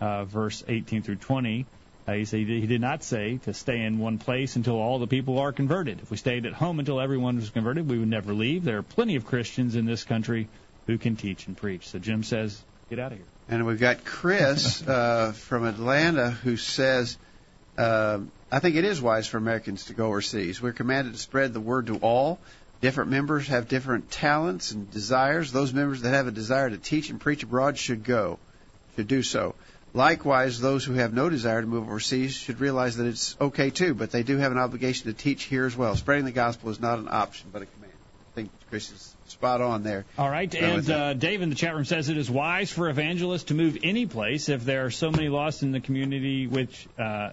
[0.00, 1.66] uh, verse 18 through 20.
[2.06, 5.06] Uh, he said he did not say to stay in one place until all the
[5.06, 6.00] people are converted.
[6.00, 8.64] If we stayed at home until everyone was converted, we would never leave.
[8.64, 10.48] There are plenty of Christians in this country
[10.86, 11.88] who can teach and preach.
[11.88, 13.26] So Jim says, get out of here.
[13.48, 17.16] And we've got Chris uh, from Atlanta who says,
[17.78, 18.18] uh,
[18.50, 20.60] I think it is wise for Americans to go overseas.
[20.60, 22.38] We're commanded to spread the word to all.
[22.82, 25.52] Different members have different talents and desires.
[25.52, 28.40] Those members that have a desire to teach and preach abroad should go,
[28.96, 29.54] should do so.
[29.94, 33.94] Likewise, those who have no desire to move overseas should realize that it's okay too,
[33.94, 35.94] but they do have an obligation to teach here as well.
[35.94, 37.92] Spreading the gospel is not an option, but a command.
[37.92, 40.04] I think Chris is spot on there.
[40.18, 43.44] All right, and uh, Dave in the chat room says it is wise for evangelists
[43.44, 46.88] to move any place if there are so many lost in the community which.
[46.98, 47.30] Uh,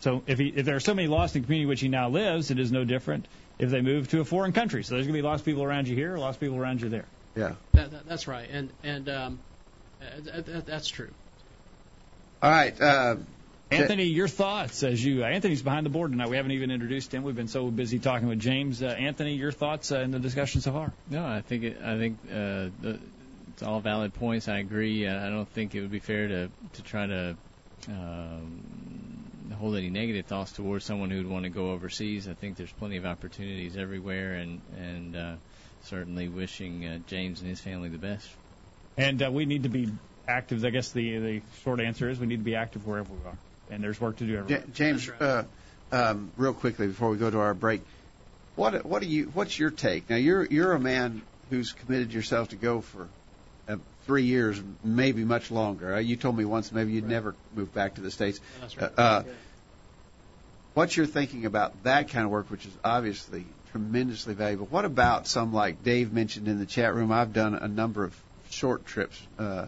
[0.00, 2.08] so if, he, if there are so many lost in the community which he now
[2.08, 3.26] lives, it is no different
[3.60, 4.82] if they move to a foreign country.
[4.84, 6.80] So there's going to be lots of people around you here, lots of people around
[6.80, 7.06] you there.
[7.36, 9.40] Yeah, that, that, that's right, and and um,
[10.00, 11.10] uh, that, that's true.
[12.42, 12.80] All right.
[12.80, 13.16] Uh,
[13.70, 15.22] Anthony, your thoughts as you.
[15.22, 16.28] Uh, Anthony's behind the board tonight.
[16.28, 17.22] We haven't even introduced him.
[17.22, 18.82] We've been so busy talking with James.
[18.82, 20.92] Uh, Anthony, your thoughts uh, in the discussion so far?
[21.08, 22.34] No, I think it, I think uh,
[22.80, 22.98] the,
[23.52, 24.48] it's all valid points.
[24.48, 25.06] I agree.
[25.06, 27.36] I don't think it would be fair to to try to
[27.88, 28.99] um,
[29.52, 32.28] hold any negative thoughts towards someone who would want to go overseas.
[32.28, 35.34] I think there's plenty of opportunities everywhere, and and uh,
[35.84, 38.28] certainly wishing uh, James and his family the best.
[38.96, 39.88] And uh, we need to be
[40.28, 40.64] active.
[40.64, 43.38] I guess the the short answer is we need to be active wherever we are,
[43.70, 44.64] and there's work to do everywhere.
[44.66, 45.44] J- James, uh,
[45.92, 47.82] um, real quickly before we go to our break,
[48.56, 50.08] what what do you what's your take?
[50.10, 53.08] Now you're you're a man who's committed yourself to go for
[54.10, 55.94] three years, maybe much longer.
[55.94, 57.12] Uh, you told me once maybe you'd right.
[57.12, 58.40] never move back to the states.
[58.60, 58.90] That's right.
[58.96, 59.22] Uh,
[60.74, 64.66] What's your thinking about that kind of work, which is obviously tremendously valuable?
[64.66, 67.12] What about some like Dave mentioned in the chat room?
[67.12, 68.16] I've done a number of
[68.50, 69.66] short trips uh,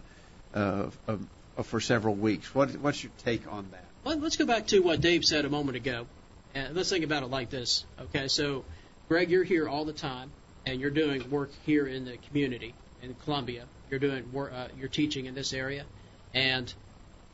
[0.53, 2.53] uh, uh, for several weeks.
[2.53, 3.85] What, what's your take on that?
[4.03, 6.05] Well, let's go back to what Dave said a moment ago,
[6.53, 7.85] and let's think about it like this.
[8.01, 8.65] Okay, so
[9.07, 10.31] Greg, you're here all the time,
[10.65, 13.65] and you're doing work here in the community in Columbia.
[13.93, 15.85] You're doing uh, you're teaching in this area,
[16.33, 16.73] and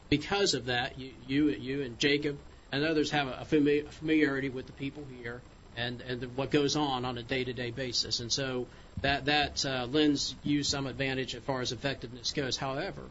[0.09, 2.37] because of that, you, you, you and Jacob
[2.69, 5.41] and others have a familiarity with the people here
[5.77, 8.19] and, and what goes on on a day-to-day basis.
[8.19, 8.67] And so
[9.03, 12.57] that that uh, lends you some advantage as far as effectiveness goes.
[12.57, 13.03] However,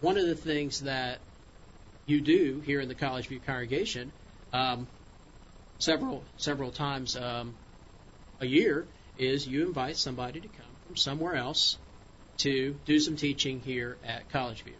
[0.00, 1.18] one of the things that
[2.06, 4.12] you do here in the College View congregation
[4.52, 4.86] um,
[5.80, 7.52] several several times um,
[8.38, 8.86] a year
[9.18, 11.78] is you invite somebody to come from somewhere else
[12.38, 14.74] to do some teaching here at College View.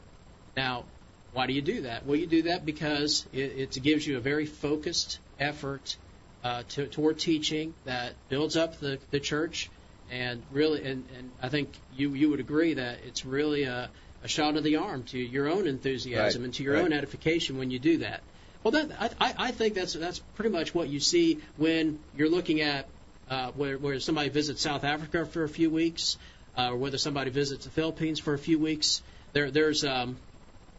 [0.57, 0.85] Now,
[1.33, 2.05] why do you do that?
[2.05, 5.97] Well, you do that because it, it gives you a very focused effort
[6.45, 9.71] uh, to, toward teaching that builds up the, the church,
[10.11, 13.89] and really, and, and I think you you would agree that it's really a,
[14.23, 16.47] a shot of the arm to your own enthusiasm right.
[16.47, 16.85] and to your right.
[16.85, 18.21] own edification when you do that.
[18.63, 22.61] Well, that I, I think that's that's pretty much what you see when you're looking
[22.61, 22.87] at
[23.31, 26.19] uh, where where somebody visits South Africa for a few weeks,
[26.57, 29.03] or whether somebody visits the Philippines for a few weeks.
[29.33, 30.17] There there's um,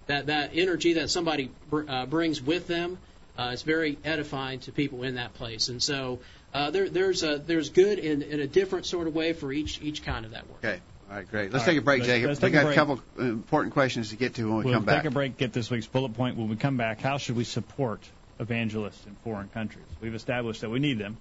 [0.07, 2.97] that that energy that somebody br- uh, brings with them
[3.37, 5.69] uh, is very edifying to people in that place.
[5.69, 6.19] And so
[6.53, 9.81] uh, there, there's a, there's good in, in a different sort of way for each
[9.81, 10.59] each kind of that work.
[10.63, 10.79] Okay.
[11.09, 11.51] All right, great.
[11.51, 11.81] Let's All take right.
[11.81, 12.29] a break, Jacob.
[12.41, 14.93] We've got a, a couple important questions to get to when we we'll come back.
[14.93, 16.37] We'll take a break, get this week's bullet point.
[16.37, 18.01] When we come back, how should we support
[18.39, 19.85] evangelists in foreign countries?
[20.01, 21.17] We've established that we need them.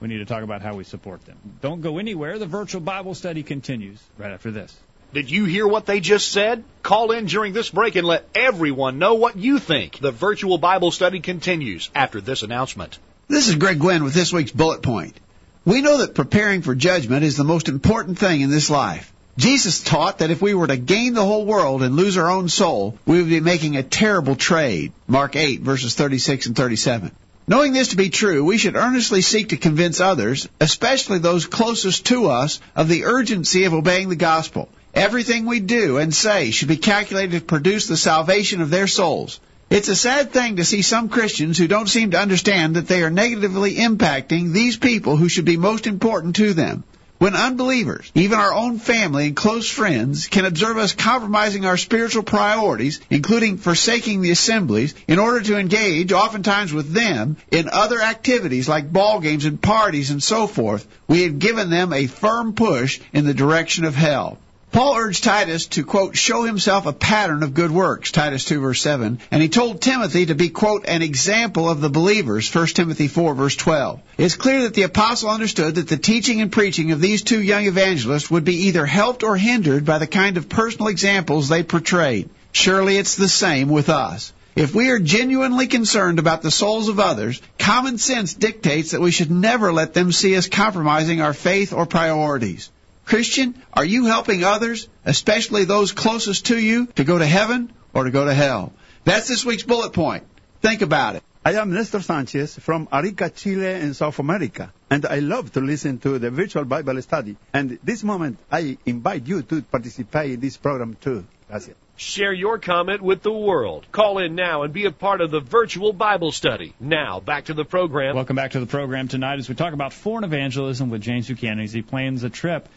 [0.00, 1.38] We need to talk about how we support them.
[1.62, 2.38] Don't go anywhere.
[2.38, 4.76] The virtual Bible study continues right after this.
[5.14, 6.64] Did you hear what they just said?
[6.82, 9.98] Call in during this break and let everyone know what you think.
[9.98, 12.98] The virtual Bible study continues after this announcement.
[13.28, 15.18] This is Greg Gwynn with this week's bullet point.
[15.64, 19.12] We know that preparing for judgment is the most important thing in this life.
[19.36, 22.48] Jesus taught that if we were to gain the whole world and lose our own
[22.48, 24.92] soul, we would be making a terrible trade.
[25.06, 27.10] Mark 8 verses 36 and 37.
[27.48, 32.06] Knowing this to be true, we should earnestly seek to convince others, especially those closest
[32.06, 34.68] to us, of the urgency of obeying the gospel.
[34.92, 39.38] Everything we do and say should be calculated to produce the salvation of their souls.
[39.70, 43.02] It's a sad thing to see some Christians who don't seem to understand that they
[43.02, 46.82] are negatively impacting these people who should be most important to them.
[47.18, 52.22] When unbelievers, even our own family and close friends, can observe us compromising our spiritual
[52.22, 58.68] priorities, including forsaking the assemblies, in order to engage, oftentimes with them, in other activities
[58.68, 63.00] like ball games and parties and so forth, we have given them a firm push
[63.14, 64.38] in the direction of hell.
[64.72, 68.82] Paul urged Titus to, quote, show himself a pattern of good works, Titus 2 verse
[68.82, 73.08] 7, and he told Timothy to be, quote, an example of the believers, 1 Timothy
[73.08, 74.00] 4 verse 12.
[74.18, 77.64] It's clear that the apostle understood that the teaching and preaching of these two young
[77.64, 82.28] evangelists would be either helped or hindered by the kind of personal examples they portrayed.
[82.52, 84.32] Surely it's the same with us.
[84.56, 89.10] If we are genuinely concerned about the souls of others, common sense dictates that we
[89.10, 92.70] should never let them see us compromising our faith or priorities.
[93.06, 98.02] Christian, are you helping others, especially those closest to you, to go to heaven or
[98.02, 98.72] to go to hell?
[99.04, 100.24] That's this week's bullet point.
[100.60, 101.22] Think about it.
[101.44, 106.00] I am Nestor Sanchez from Arica, Chile in South America, and I love to listen
[106.00, 107.36] to the virtual Bible study.
[107.54, 111.24] And this moment, I invite you to participate in this program too.
[111.46, 111.76] Gracias.
[111.98, 113.86] Share your comment with the world.
[113.92, 116.74] Call in now and be a part of the virtual Bible study.
[116.80, 118.16] Now, back to the program.
[118.16, 121.60] Welcome back to the program tonight as we talk about foreign evangelism with James Buchanan
[121.60, 122.68] as he plans a trip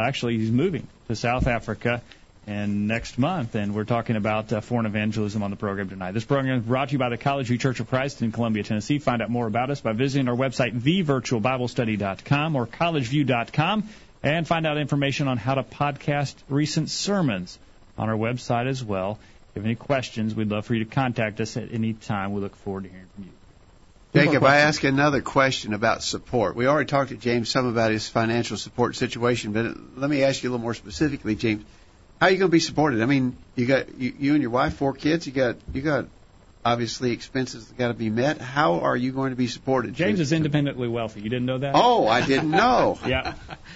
[0.00, 2.02] actually, he's moving to South Africa
[2.46, 6.12] and next month, and we're talking about uh, foreign evangelism on the program tonight.
[6.12, 8.62] This program is brought to you by the College View Church of Christ in Columbia,
[8.62, 8.98] Tennessee.
[8.98, 13.88] Find out more about us by visiting our website, thevirtualbiblestudy.com or collegeview.com,
[14.22, 17.58] and find out information on how to podcast recent sermons
[17.98, 19.18] on our website as well.
[19.50, 22.32] If you have any questions, we'd love for you to contact us at any time.
[22.32, 23.35] We look forward to hearing from you.
[24.16, 26.56] Jacob, I ask another question about support.
[26.56, 30.42] We already talked to James some about his financial support situation, but let me ask
[30.42, 31.64] you a little more specifically, James.
[32.20, 33.02] How are you going to be supported?
[33.02, 35.26] I mean, you got you, you and your wife, four kids.
[35.26, 36.06] You got you got
[36.64, 38.40] obviously expenses that got to be met.
[38.40, 39.94] How are you going to be supported?
[39.94, 41.20] James, James is independently wealthy.
[41.20, 41.72] You didn't know that?
[41.74, 42.98] Oh, I didn't know.
[43.06, 43.34] yeah.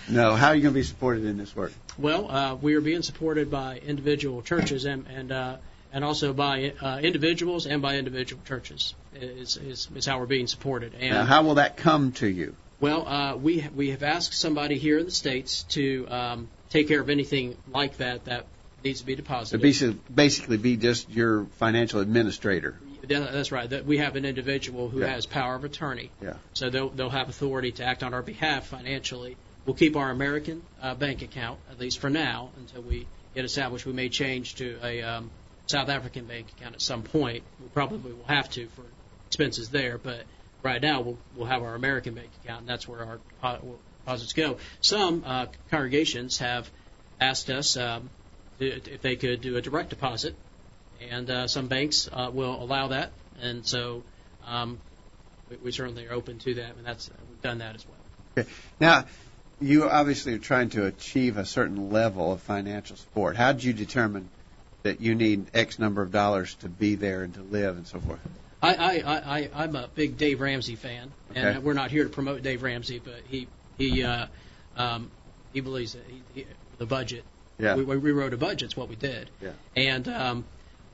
[0.09, 1.73] No, how are you going to be supported in this work?
[1.99, 5.57] Well, uh, we are being supported by individual churches and and uh,
[5.93, 10.47] and also by uh, individuals and by individual churches is, is, is how we're being
[10.47, 10.95] supported.
[10.95, 12.55] And now, how will that come to you?
[12.81, 17.01] Well, uh, we we have asked somebody here in the states to um, take care
[17.01, 18.47] of anything like that that
[18.83, 19.61] needs to be deposited.
[19.61, 22.79] Be, basically, be just your financial administrator.
[23.07, 23.69] That's right.
[23.69, 25.09] That we have an individual who yeah.
[25.09, 26.11] has power of attorney.
[26.23, 26.35] Yeah.
[26.55, 29.37] So they'll they'll have authority to act on our behalf financially.
[29.67, 33.85] We'll keep our American uh, bank account at least for now until we get established.
[33.85, 35.31] We may change to a um,
[35.71, 37.45] South African bank account at some point.
[37.61, 38.83] We probably will have to for
[39.29, 40.25] expenses there, but
[40.63, 43.59] right now we'll, we'll have our American bank account, and that's where our
[44.01, 44.59] deposits go.
[44.81, 46.69] Some uh, congregations have
[47.21, 48.11] asked us um,
[48.59, 50.35] if they could do a direct deposit,
[51.09, 54.03] and uh, some banks uh, will allow that, and so
[54.47, 54.79] um,
[55.49, 58.45] we, we certainly are open to that, and that's we've done that as well.
[58.45, 58.51] Okay.
[58.81, 59.05] Now,
[59.61, 63.37] you obviously are trying to achieve a certain level of financial support.
[63.37, 64.29] How did you determine
[64.83, 68.01] that you need X number of dollars to be there and to live and so
[68.01, 68.21] forth?
[68.63, 71.59] I, I, I, I'm a big Dave Ramsey fan, and Okay.
[71.59, 74.27] we're not here to promote Dave Ramsey, but he he uh,
[74.77, 75.11] um,
[75.53, 76.47] he believes that he, he,
[76.79, 77.25] the budget.
[77.59, 77.77] Yeah.
[77.77, 78.63] We, we rewrote a budget.
[78.63, 79.31] It's what we did.
[79.41, 79.53] Yeah.
[79.77, 80.45] And um,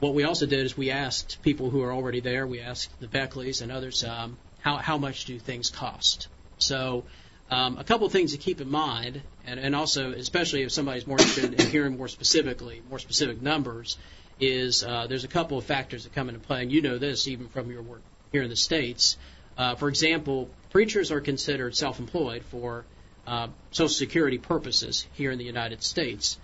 [0.00, 2.46] what we also did is we asked people who are already there.
[2.46, 6.28] We asked the Beckleys and others um, how how much do things cost.
[6.58, 7.04] So
[7.50, 11.06] um, a couple of things to keep in mind, and, and also especially if somebody's
[11.06, 13.96] more interested in hearing more specifically, more specific numbers,
[14.40, 17.28] is uh, there's a couple of factors that come into play, and you know this
[17.28, 19.16] even from your work here in the states.
[19.56, 22.84] Uh, for example, preachers are considered self-employed for
[23.26, 26.38] uh, Social Security purposes here in the United States.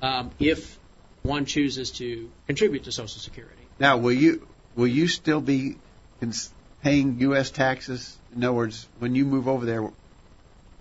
[0.00, 0.78] Um, if
[1.22, 4.46] one chooses to contribute to Social Security, Now, will you
[4.76, 5.76] will you still be
[6.20, 7.50] cons- paying U.S.
[7.50, 8.16] taxes?
[8.34, 9.90] In other words, when you move over there,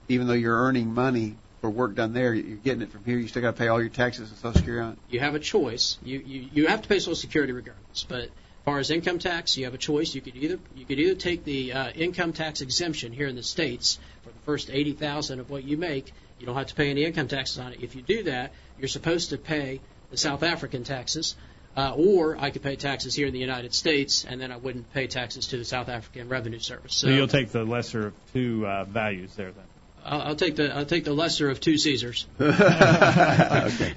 [0.07, 3.17] even though you're earning money for work done there, you're getting it from here.
[3.17, 4.99] You still got to pay all your taxes and Social Security on it.
[5.09, 5.97] you have a choice.
[6.03, 8.03] You, you you have to pay Social Security regardless.
[8.03, 10.13] But as far as income tax, you have a choice.
[10.15, 13.43] You could either you could either take the uh, income tax exemption here in the
[13.43, 16.11] states for the first eighty thousand of what you make.
[16.39, 17.83] You don't have to pay any income taxes on it.
[17.83, 21.35] If you do that, you're supposed to pay the South African taxes,
[21.77, 24.91] uh, or I could pay taxes here in the United States, and then I wouldn't
[24.91, 26.95] pay taxes to the South African Revenue Service.
[26.95, 29.63] So, you'll take the lesser of two uh, values there then.
[30.03, 32.25] I'll, I'll take the I'll take the lesser of two Caesars.
[32.41, 32.51] okay.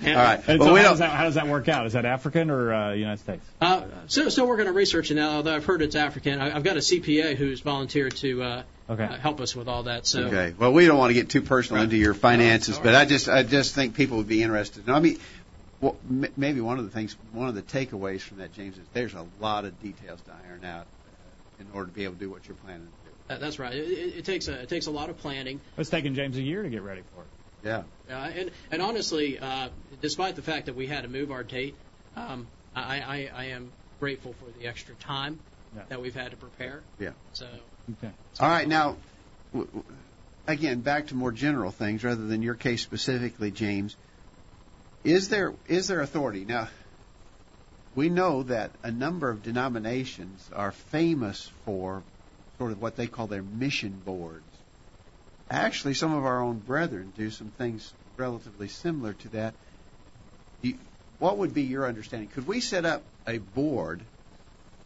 [0.06, 0.40] All right.
[0.46, 1.86] And Well, so we how, does that, how does that work out?
[1.86, 3.44] Is that African or uh, United States?
[3.60, 6.40] Uh, still, still working on researching that, although I've heard it's African.
[6.40, 9.04] I, I've got a CPA who's volunteered to uh, Okay.
[9.04, 10.06] uh, help us with all that.
[10.06, 10.54] So Okay.
[10.58, 13.28] Well, we don't want to get too personal into your finances, All but I just
[13.30, 14.86] I just think people would be interested.
[14.86, 15.18] No, I mean,
[15.80, 18.86] well, m- maybe one of the things, one of the takeaways from that, James, is
[18.92, 22.20] there's a lot of details to iron out uh, in order to be able to
[22.20, 22.92] do what you're planning
[23.28, 23.74] to that, that's right.
[23.74, 25.60] It, it, it takes a it takes a lot of planning.
[25.76, 27.28] It's taken James a year to get ready for it.
[27.68, 27.82] Yeah.
[28.10, 29.68] Uh, and and honestly, uh,
[30.02, 31.74] despite the fact that we had to move our date,
[32.16, 33.70] um, I, I I am
[34.00, 35.38] grateful for the extra time
[35.74, 35.82] Yeah.
[35.88, 36.82] that we've had to prepare.
[36.98, 37.10] Yeah.
[37.32, 37.46] So
[38.02, 38.12] Okay.
[38.40, 38.66] All right.
[38.66, 38.96] Now,
[39.52, 39.84] w- w-
[40.46, 43.96] again, back to more general things rather than your case specifically, James.
[45.04, 46.68] Is there is there authority now?
[47.94, 52.02] We know that a number of denominations are famous for
[52.58, 54.42] sort of what they call their mission boards.
[55.50, 59.54] Actually, some of our own brethren do some things relatively similar to that.
[61.18, 62.28] What would be your understanding?
[62.28, 64.00] Could we set up a board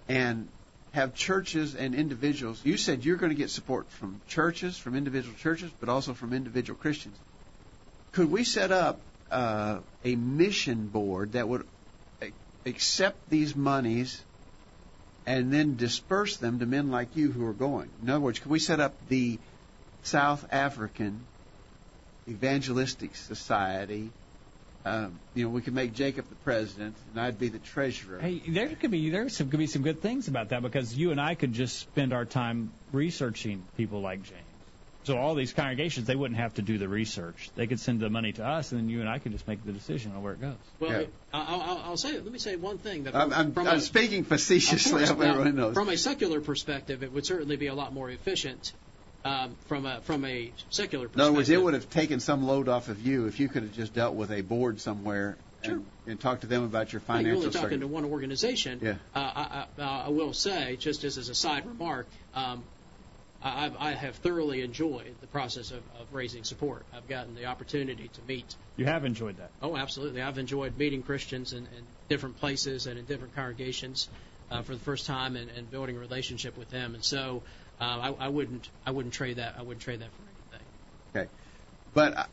[0.08, 0.48] and
[0.92, 2.60] have churches and individuals?
[2.64, 6.32] You said you're going to get support from churches, from individual churches, but also from
[6.32, 7.16] individual Christians.
[8.12, 9.00] Could we set up
[9.30, 11.66] uh, a mission board that would
[12.66, 14.22] accept these monies
[15.28, 17.90] and then disperse them to men like you who are going?
[18.02, 19.38] In other words, could we set up the
[20.02, 21.20] South African
[22.26, 24.10] Evangelistic Society?
[24.86, 28.20] Um, you know, we could make Jacob the president, and I'd be the treasurer.
[28.20, 31.10] Hey, there could be there some, could be some good things about that because you
[31.10, 34.47] and I could just spend our time researching people like James.
[35.08, 37.48] So all these congregations, they wouldn't have to do the research.
[37.56, 39.64] They could send the money to us, and then you and I could just make
[39.64, 40.54] the decision on where it goes.
[40.80, 41.06] well, Yeah.
[41.32, 43.80] I, I'll, I'll say let me say one thing that I'm, I'm, from I'm a-
[43.80, 44.98] speaking facetiously.
[45.06, 45.72] course, I now, everyone knows.
[45.74, 48.74] From a secular perspective, it would certainly be a lot more efficient.
[49.24, 51.20] Um, from a from a secular In perspective.
[51.28, 53.72] other words, it would have taken some load off of you if you could have
[53.72, 57.34] just dealt with a board somewhere and, and talked to them about your Well, you're
[57.34, 57.90] financial only talking to circumstances.
[57.94, 58.78] one organization.
[58.82, 58.90] Yeah.
[59.14, 62.62] Uh, I, I, uh, I will say, just as, as a side remark, um,
[63.42, 66.82] I, I've- I have thoroughly enjoyed the process of, of raising support.
[66.92, 68.54] I've gotten the opportunity to meet.
[68.76, 69.50] You have enjoyed that.
[69.62, 70.22] Oh, absolutely.
[70.22, 74.08] I've enjoyed meeting Christians in, in different places and in different congregations
[74.50, 76.94] uh, for the first time and, and building a relationship with them.
[76.94, 77.42] And so,
[77.80, 80.66] uh, I, I wouldn't I wouldn't trade that I wouldn't trade that for anything.
[81.14, 81.30] Okay.
[81.94, 82.24] But uh,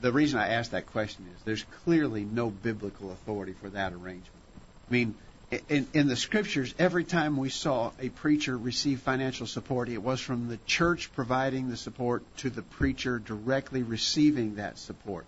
[0.00, 4.44] the reason I asked that question is there's clearly no biblical authority for that arrangement.
[4.88, 5.29] I mean, i-
[5.68, 10.20] in, in the scriptures, every time we saw a preacher receive financial support, it was
[10.20, 15.26] from the church providing the support to the preacher directly receiving that support.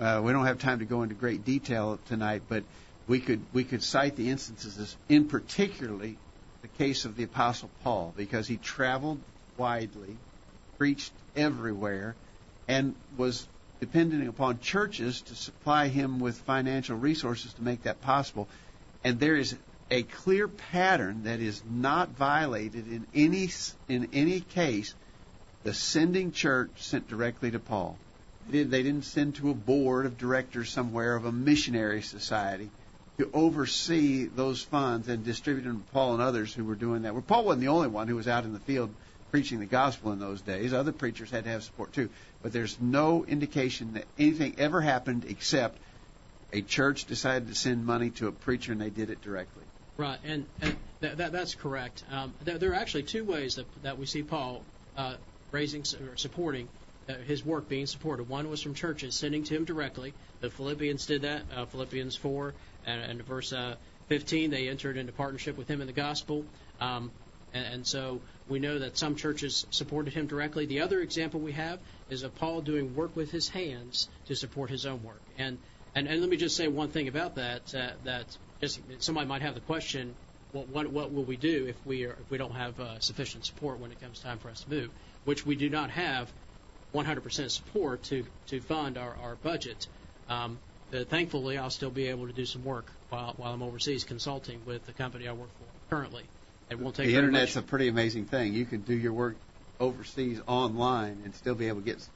[0.00, 2.64] Uh, we don't have time to go into great detail tonight, but
[3.06, 6.16] we could we could cite the instances in particularly
[6.62, 9.20] the case of the apostle Paul because he traveled
[9.56, 10.16] widely,
[10.78, 12.16] preached everywhere,
[12.66, 13.46] and was
[13.78, 18.48] depending upon churches to supply him with financial resources to make that possible.
[19.04, 19.56] And there is
[19.90, 23.50] a clear pattern that is not violated in any
[23.88, 24.94] in any case.
[25.64, 27.96] The sending church sent directly to Paul.
[28.50, 32.70] They didn't- send to a board of directors somewhere of a missionary society
[33.18, 37.12] to oversee those funds and distribute them to Paul and others who were doing that.
[37.12, 38.90] Well, Paul wasn't the only one who was out in the field
[39.30, 40.72] preaching the gospel in those days.
[40.72, 42.08] Other preachers had to have support too.
[42.42, 45.78] But there's no indication that anything ever happened except
[46.52, 49.62] a church decided to send money to a preacher and they did it directly.
[49.96, 52.04] Right, and, and that, that, that's correct.
[52.10, 54.62] Um, there, there are actually two ways that, that we see Paul
[54.96, 55.16] uh,
[55.50, 56.68] raising or supporting
[57.08, 58.28] uh, his work being supported.
[58.28, 60.14] One was from churches sending to him directly.
[60.40, 61.42] The Philippians did that.
[61.54, 62.54] Uh, Philippians 4
[62.86, 63.76] and, and verse uh,
[64.08, 66.44] 15, they entered into partnership with him in the gospel.
[66.80, 67.10] Um,
[67.54, 70.66] and, and so we know that some churches supported him directly.
[70.66, 74.70] The other example we have is of Paul doing work with his hands to support
[74.70, 75.20] his own work.
[75.38, 75.58] And
[75.94, 77.74] and, and let me just say one thing about that.
[77.74, 80.14] Uh, that just somebody might have the question,
[80.52, 83.44] what, what what will we do if we are if we don't have uh, sufficient
[83.44, 84.90] support when it comes time for us to move?
[85.24, 86.32] Which we do not have
[86.94, 89.86] 100% support to to fund our our budget.
[90.28, 90.58] Um,
[90.90, 94.60] but thankfully, I'll still be able to do some work while while I'm overseas consulting
[94.64, 96.24] with the company I work for currently.
[96.70, 98.54] It won't take the internet's a pretty amazing thing.
[98.54, 99.36] You can do your work
[99.80, 102.08] overseas online and still be able to get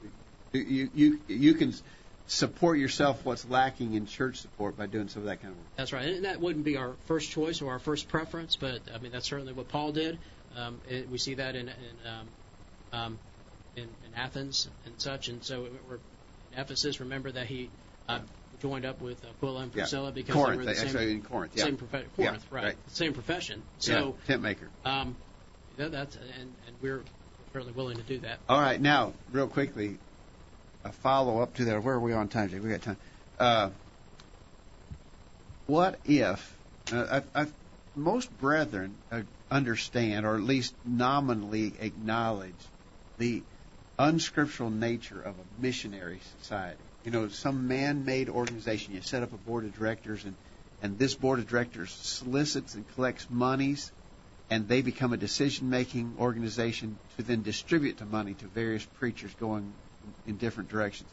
[0.53, 1.73] you you you can
[2.27, 5.67] support yourself what's lacking in church support by doing some of that kind of work.
[5.77, 8.97] That's right, and that wouldn't be our first choice or our first preference, but I
[8.99, 10.17] mean that's certainly what Paul did.
[10.55, 11.73] Um, it, we see that in in,
[12.05, 12.27] um,
[12.93, 13.19] um,
[13.75, 15.99] in, in Athens and such, and so we're
[16.55, 16.99] Ephesus.
[16.99, 17.69] Remember that he
[18.09, 18.19] uh,
[18.61, 19.83] joined up with Aquila and Yeah.
[19.83, 21.63] Priscilla because Corinth, they were the same, in Corinth, yeah.
[21.65, 22.75] same profe- Yeah, right, right.
[22.87, 23.61] Same profession.
[23.81, 24.67] yeah, So tent maker.
[24.83, 25.15] um,
[25.77, 27.03] that, that's and, and we're
[27.53, 28.39] fairly willing to do that.
[28.49, 29.97] All right, now, real quickly,
[30.83, 31.83] a follow up to that.
[31.83, 32.51] Where are we on time?
[32.51, 32.97] We got time.
[33.39, 33.69] Uh,
[35.65, 36.57] what if
[36.91, 37.47] uh, I, I,
[37.95, 39.21] most brethren uh,
[39.51, 42.55] understand, or at least nominally acknowledge,
[43.17, 43.43] the
[43.99, 46.79] unscriptural nature of a missionary society?
[47.03, 48.93] You know, some man-made organization.
[48.93, 50.35] You set up a board of directors, and
[50.81, 53.91] and this board of directors solicits and collects monies
[54.49, 59.33] and they become a decision making organization to then distribute the money to various preachers
[59.39, 59.73] going
[60.25, 61.09] in different directions.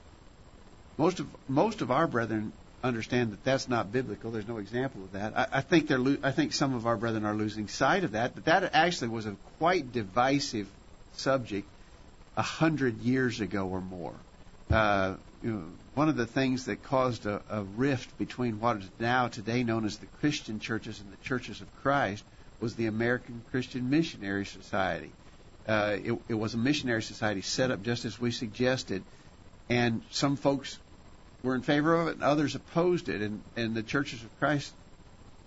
[0.97, 4.30] Most of most of our brethren understand that that's not biblical.
[4.30, 5.36] There's no example of that.
[5.36, 8.12] I, I think they're lo- I think some of our brethren are losing sight of
[8.12, 8.34] that.
[8.34, 10.68] But that actually was a quite divisive
[11.14, 11.66] subject
[12.36, 14.14] a hundred years ago or more.
[14.70, 15.62] Uh, you know,
[15.95, 19.84] one of the things that caused a, a rift between what is now today known
[19.84, 22.24] as the Christian churches and the churches of Christ
[22.61, 25.11] was the American Christian Missionary Society.
[25.66, 29.02] Uh, it, it was a missionary society set up just as we suggested,
[29.68, 30.78] and some folks
[31.42, 34.72] were in favor of it, and others opposed it, and, and the churches of Christ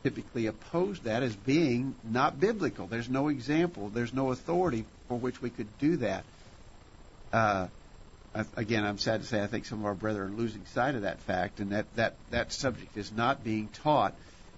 [0.03, 2.87] typically opposed that as being not biblical.
[2.87, 6.23] There's no example, there's no authority for which we could do that.
[7.33, 7.67] Uh,
[8.55, 11.01] again, I'm sad to say I think some of our brethren are losing sight of
[11.01, 14.13] that fact, and that that that subject is not being taught.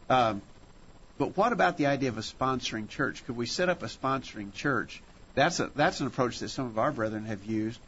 [0.10, 0.42] Um,
[1.18, 3.26] but what about the idea of a sponsoring church?
[3.26, 5.02] Could we set up a sponsoring church?
[5.36, 7.80] That's a that's an approach that some of our brethren have used.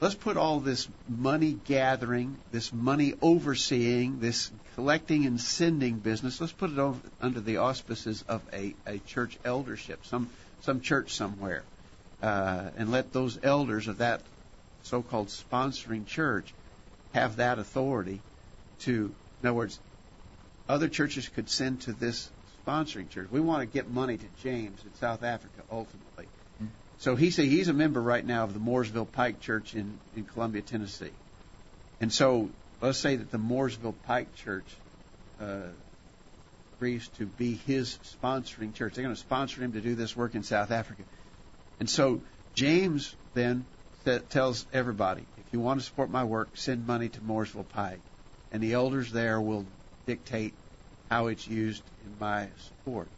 [0.00, 6.40] Let's put all this money gathering, this money overseeing, this collecting and sending business.
[6.40, 10.30] Let's put it over, under the auspices of a, a church eldership, some
[10.62, 11.64] some church somewhere,
[12.22, 14.22] uh, and let those elders of that
[14.84, 16.54] so-called sponsoring church
[17.12, 18.20] have that authority
[18.80, 19.12] to.
[19.42, 19.78] In other words,
[20.68, 22.30] other churches could send to this
[22.66, 23.28] sponsoring church.
[23.30, 26.26] We want to get money to James in South Africa ultimately.
[27.00, 30.24] So he said he's a member right now of the Mooresville Pike Church in, in
[30.24, 31.12] Columbia, Tennessee.
[31.98, 32.50] And so
[32.82, 34.66] let's say that the Mooresville Pike Church
[35.40, 35.60] uh,
[36.76, 38.94] agrees to be his sponsoring church.
[38.94, 41.02] They're going to sponsor him to do this work in South Africa.
[41.78, 42.20] And so
[42.54, 43.64] James then
[44.04, 48.00] th- tells everybody, if you want to support my work, send money to Mooresville Pike.
[48.52, 49.64] And the elders there will
[50.06, 50.52] dictate
[51.10, 53.08] how it's used in my support.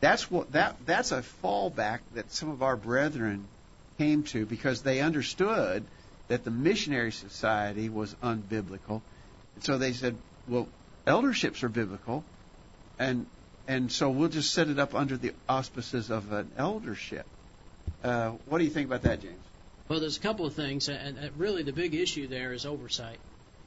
[0.00, 3.46] That's what that that's a fallback that some of our brethren
[3.98, 5.84] came to because they understood
[6.28, 9.02] that the missionary society was unbiblical.
[9.56, 10.16] And so they said,
[10.48, 10.68] well,
[11.06, 12.24] elderships are biblical
[12.98, 13.26] and
[13.66, 17.24] and so we'll just set it up under the auspices of an eldership.
[18.02, 19.34] Uh, what do you think about that, James?
[19.88, 23.18] Well, there's a couple of things, and really the big issue there is oversight.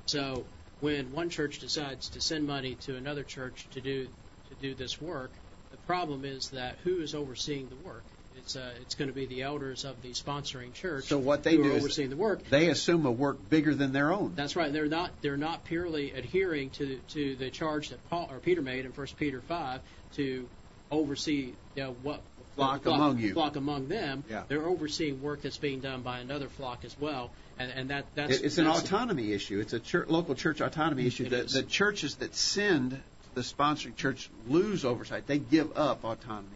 [0.07, 0.45] So
[0.81, 4.07] when one church decides to send money to another church to do
[4.49, 5.31] to do this work,
[5.73, 8.03] the problem is that who is overseeing the work?
[8.37, 11.05] It's uh, it's going to be the elders of the sponsoring church.
[11.05, 12.43] So what they who do are is overseeing the work.
[12.49, 14.33] They assume a work bigger than their own.
[14.35, 14.71] That's right.
[14.71, 18.85] They're not they're not purely adhering to to the charge that Paul or Peter made
[18.85, 19.81] in First Peter five
[20.15, 20.47] to
[20.91, 22.21] oversee you know, what
[22.55, 23.33] Flock among you.
[23.33, 24.23] flock among them.
[24.29, 24.43] Yeah.
[24.47, 28.37] They're overseeing work that's being done by another flock as well, and and that that's
[28.39, 29.59] It- It's an that's- autonomy issue.
[29.59, 31.29] It's a church, local church autonomy issue.
[31.29, 31.53] The, is.
[31.53, 33.01] the churches that send
[33.35, 35.27] the sponsoring church lose oversight.
[35.27, 36.47] They give up autonomy.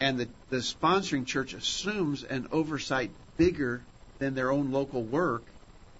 [0.00, 3.82] And the, the sponsoring church assumes an oversight bigger
[4.18, 5.42] than their own local work.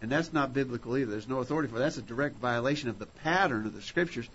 [0.00, 1.10] And that's not biblical either.
[1.12, 1.80] There's no authority for it.
[1.80, 4.28] That's a direct violation of the pattern of the scriptures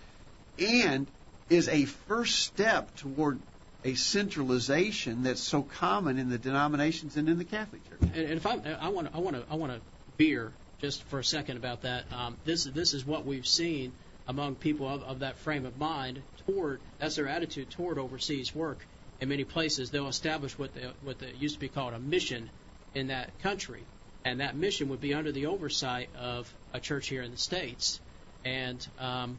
[0.58, 1.06] and
[1.50, 3.38] is a first step toward
[3.84, 7.98] a centralization that's so common in the denominations and in the Catholic Church.
[8.00, 9.80] And, and if I, I want to, I want to, I want to
[10.16, 12.04] veer just for a second about that.
[12.12, 13.92] Um, this, this is what we've seen
[14.28, 16.80] among people of, of that frame of mind toward.
[16.98, 18.86] That's their attitude toward overseas work.
[19.20, 22.50] In many places, they'll establish what the, what the, used to be called a mission
[22.94, 23.82] in that country,
[24.24, 28.00] and that mission would be under the oversight of a church here in the states,
[28.44, 29.38] and um,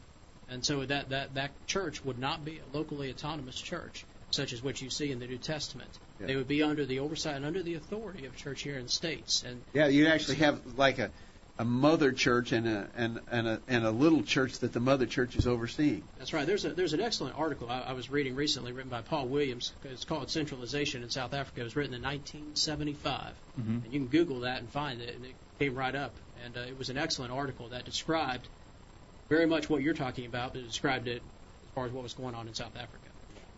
[0.49, 4.61] and so that, that that church would not be a locally autonomous church, such as
[4.61, 5.89] what you see in the New Testament.
[6.19, 6.27] Yeah.
[6.27, 8.83] They would be under the oversight and under the authority of a church here in
[8.83, 11.11] the states, and Yeah, you actually have like a,
[11.60, 15.05] a mother church and a and, and a and a little church that the mother
[15.05, 16.01] church is overseeing.
[16.18, 16.47] That's right.
[16.47, 19.74] There's a there's an excellent article I, I was reading recently, written by Paul Williams.
[19.84, 23.84] It's called "Centralization in South Africa." It was written in 1975, Mhm.
[23.84, 26.16] and you can Google that and find it, and it came right up.
[26.45, 28.47] And uh, it was an excellent article that described
[29.30, 32.14] very much what you're talking about, but it described it as far as what was
[32.14, 33.09] going on in South Africa.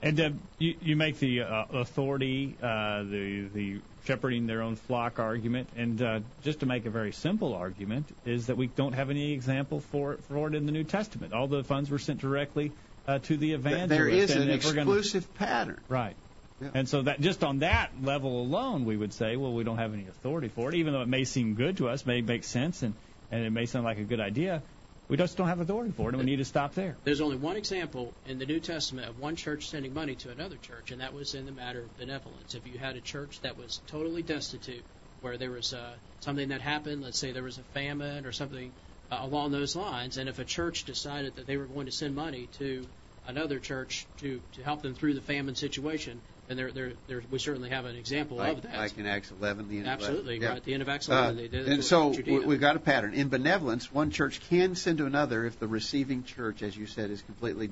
[0.04, 5.20] And uh, you, you make the uh, authority, uh, the the shepherding their own flock
[5.20, 9.12] argument, and uh, just to make a very simple argument, is that we don't have
[9.12, 11.34] any example for for it in the New Testament.
[11.34, 12.72] All the funds were sent directly
[13.08, 13.89] uh, to the evangelist.
[13.89, 15.80] There is an we're gonna- exclusive pattern.
[15.88, 16.16] Right.
[16.60, 16.70] Yeah.
[16.74, 19.93] And so that just on that level alone, we would say, well, we don't have
[19.93, 22.82] any authority for it, even though it may seem good to us, may make sense,
[22.82, 22.93] and
[23.32, 24.62] and it may sound like a good idea.
[25.10, 26.95] We just don't have authority for it, and we need to stop there.
[27.04, 30.56] There's only one example in the New Testament of one church sending money to another
[30.56, 32.56] church, and that was in the matter of benevolence.
[32.56, 34.86] If you had a church that was totally destitute,
[35.20, 38.72] where there was uh, something that happened, let's say there was a famine or something
[39.12, 42.16] uh, along those lines, and if a church decided that they were going to send
[42.16, 42.88] money to
[43.28, 46.22] another church to, to help them through the famine situation,
[46.52, 48.78] then there, there, there, we certainly have an example of that.
[48.78, 50.49] like in Acts 11, the end of Absolutely, yeah.
[50.49, 52.80] right at the end of Acts Uh, 11, they did and so we've got a
[52.80, 53.14] pattern.
[53.14, 57.10] In benevolence, one church can send to another if the receiving church, as you said,
[57.10, 57.70] is completely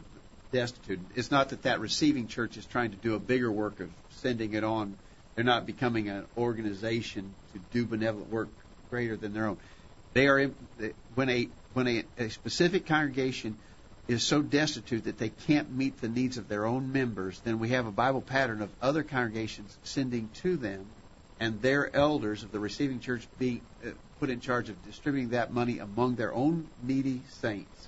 [0.52, 1.00] destitute.
[1.16, 4.54] It's not that that receiving church is trying to do a bigger work of sending
[4.54, 4.96] it on.
[5.36, 8.50] They're not becoming an organization to do benevolent work
[8.90, 9.58] greater than their own.
[10.14, 10.52] They are
[11.16, 13.58] when a when a, a specific congregation
[14.10, 17.70] is so destitute that they can't meet the needs of their own members, then we
[17.70, 20.88] have a Bible pattern of other congregations sending to them
[21.40, 25.54] and their elders of the receiving church be uh, put in charge of distributing that
[25.54, 27.88] money among their own needy saints.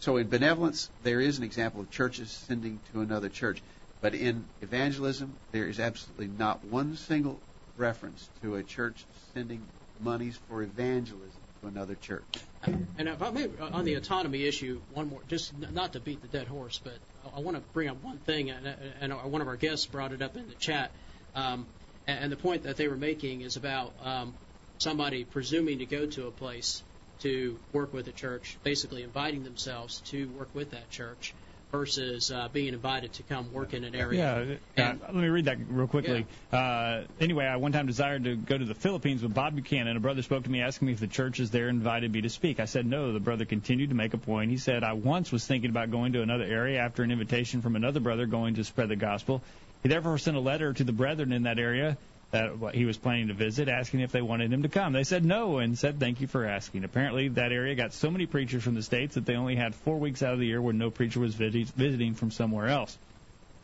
[0.00, 3.62] So in benevolence, there is an example of churches sending to another church.
[4.02, 7.40] But in evangelism, there is absolutely not one single
[7.76, 9.64] reference to a church sending
[10.00, 11.35] monies for evangelism
[11.66, 12.24] another church.
[12.62, 16.28] And if I may, on the autonomy issue, one more, just not to beat the
[16.28, 16.94] dead horse, but
[17.34, 20.36] I- want to bring up one thing, and, one of our guests brought it up
[20.36, 20.90] in the chat.
[21.34, 21.66] Um,
[22.06, 24.34] and the point that they were making is about um,
[24.78, 26.82] somebody presuming to go to a place
[27.20, 31.34] to work with a church, basically inviting themselves to work with that church
[31.76, 34.58] versus uh, being invited to come work in an area.
[34.76, 36.26] Yeah, uh, let me read that real quickly.
[36.50, 39.96] Uh, anyway, I one time desired to go to the Philippines with Bob Buchanan.
[39.96, 42.60] A brother spoke to me asking me if the churches there invited me to speak.
[42.60, 43.12] I said no.
[43.12, 44.50] The brother continued to make a point.
[44.50, 47.76] He said, I once was thinking about going to another area after an invitation from
[47.76, 49.42] another brother going to spread the gospel.
[49.82, 51.98] He therefore sent a letter to the brethren in that area
[52.32, 54.92] that he was planning to visit, asking if they wanted him to come.
[54.92, 56.84] They said no and said thank you for asking.
[56.84, 59.98] Apparently, that area got so many preachers from the states that they only had four
[59.98, 62.96] weeks out of the year where no preacher was visiting from somewhere else.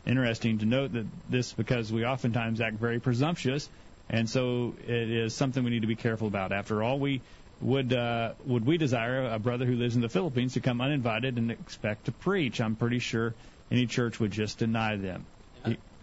[0.05, 3.69] Interesting to note that this because we oftentimes act very presumptuous,
[4.09, 6.51] and so it is something we need to be careful about.
[6.51, 7.21] After all, we
[7.61, 11.37] would uh, would we desire a brother who lives in the Philippines to come uninvited
[11.37, 12.59] and expect to preach?
[12.59, 13.33] I'm pretty sure
[13.71, 15.25] any church would just deny them.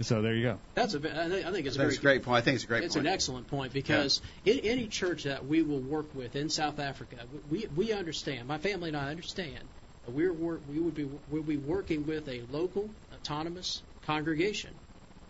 [0.02, 0.58] So there you go.
[0.74, 2.38] That's a, ve- I think, I think it's a very a great point.
[2.38, 3.06] I think it's a great it's point.
[3.06, 7.16] an excellent point because in any church that we will work with in South Africa,
[7.50, 8.48] we we understand.
[8.48, 9.68] My family and I understand.
[10.06, 14.72] that We're we would be we'll be working with a local autonomous congregation.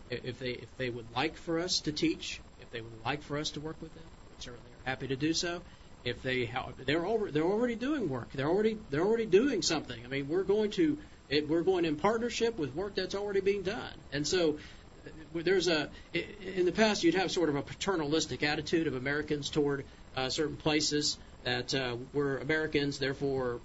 [0.09, 3.39] If they if they would like for us to teach, if they would like for
[3.39, 5.63] us to work with them, we certainly are happy to do so.
[6.05, 8.31] If they how- they're over, they're already doing work.
[8.33, 10.05] They're already they're already doing something.
[10.05, 10.99] I mean, we're going to
[11.31, 13.95] it, we're going in partnership with work that's already being done.
[14.13, 14.59] And so
[15.33, 19.85] there's a in the past you'd have sort of a paternalistic attitude of Americans toward
[20.17, 23.61] uh, certain places that uh, we're Americans, therefore,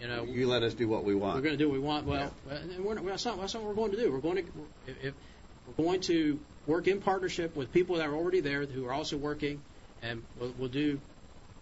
[0.00, 1.36] you know, You let us do what we want.
[1.36, 2.06] we're going to do what we want.
[2.06, 4.12] Well, and we're, that's, not, that's not what we're going to do.
[4.12, 4.44] We're going to
[5.02, 5.14] if
[5.66, 9.16] we're going to work in partnership with people that are already there who are also
[9.16, 9.62] working,
[10.02, 11.00] and we'll, we'll do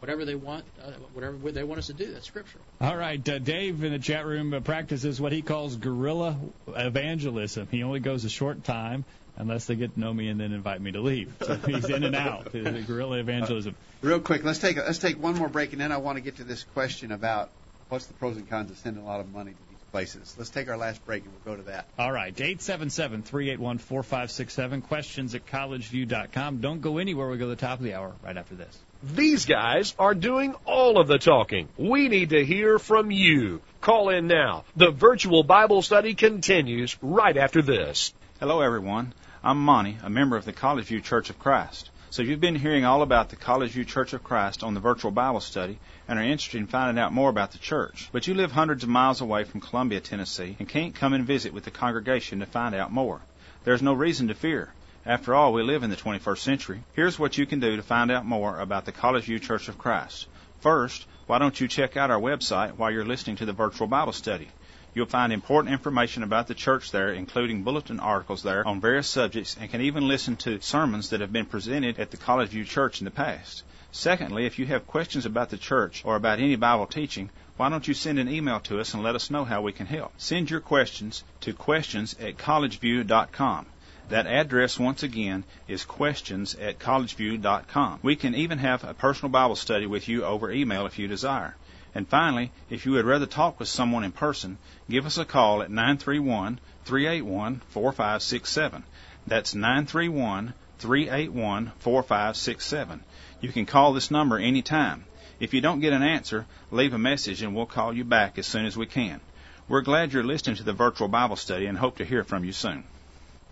[0.02, 2.12] whatever they want, uh, whatever they want us to do.
[2.12, 2.64] That's scriptural.
[2.80, 6.36] All right, uh, Dave in the chat room uh, practices what he calls guerrilla
[6.66, 7.68] evangelism.
[7.70, 9.04] He only goes a short time
[9.36, 11.32] unless they get to know me and then invite me to leave.
[11.40, 12.50] So he's in and out.
[12.52, 13.76] Guerrilla evangelism.
[14.00, 16.38] Real quick, let's take let's take one more break, and then I want to get
[16.38, 17.50] to this question about
[17.88, 20.34] what's the pros and cons of sending a lot of money to these places.
[20.36, 21.86] Let's take our last break, and we'll go to that.
[21.96, 24.82] All right, 877-381-4567.
[24.88, 26.60] Questions at collegeview.com.
[26.60, 27.28] Don't go anywhere.
[27.28, 28.76] We go to the top of the hour right after this.
[29.02, 31.68] These guys are doing all of the talking.
[31.76, 33.60] We need to hear from you.
[33.80, 34.64] Call in now.
[34.76, 38.14] The virtual Bible study continues right after this.
[38.38, 39.12] Hello, everyone.
[39.42, 41.90] I'm Monty, a member of the College View Church of Christ.
[42.10, 45.10] So you've been hearing all about the College View Church of Christ on the virtual
[45.10, 48.08] Bible study and are interested in finding out more about the church.
[48.12, 51.52] But you live hundreds of miles away from Columbia, Tennessee and can't come and visit
[51.52, 53.20] with the congregation to find out more.
[53.64, 54.72] There's no reason to fear.
[55.04, 56.84] After all, we live in the 21st century.
[56.92, 59.76] Here's what you can do to find out more about the College View Church of
[59.76, 60.28] Christ.
[60.60, 64.12] First, why don't you check out our website while you're listening to the virtual Bible
[64.12, 64.46] study?
[64.94, 69.56] You'll find important information about the church there, including bulletin articles there on various subjects,
[69.58, 73.00] and can even listen to sermons that have been presented at the College View Church
[73.00, 73.64] in the past.
[73.90, 77.88] Secondly, if you have questions about the church or about any Bible teaching, why don't
[77.88, 80.12] you send an email to us and let us know how we can help?
[80.16, 83.66] Send your questions to questions at collegeview.com.
[84.12, 88.00] That address, once again, is questions at collegeview.com.
[88.02, 91.56] We can even have a personal Bible study with you over email if you desire.
[91.94, 94.58] And finally, if you would rather talk with someone in person,
[94.90, 98.84] give us a call at 931 381 4567.
[99.26, 103.04] That's 931 381 4567.
[103.40, 105.06] You can call this number anytime.
[105.40, 108.46] If you don't get an answer, leave a message and we'll call you back as
[108.46, 109.22] soon as we can.
[109.70, 112.52] We're glad you're listening to the virtual Bible study and hope to hear from you
[112.52, 112.84] soon.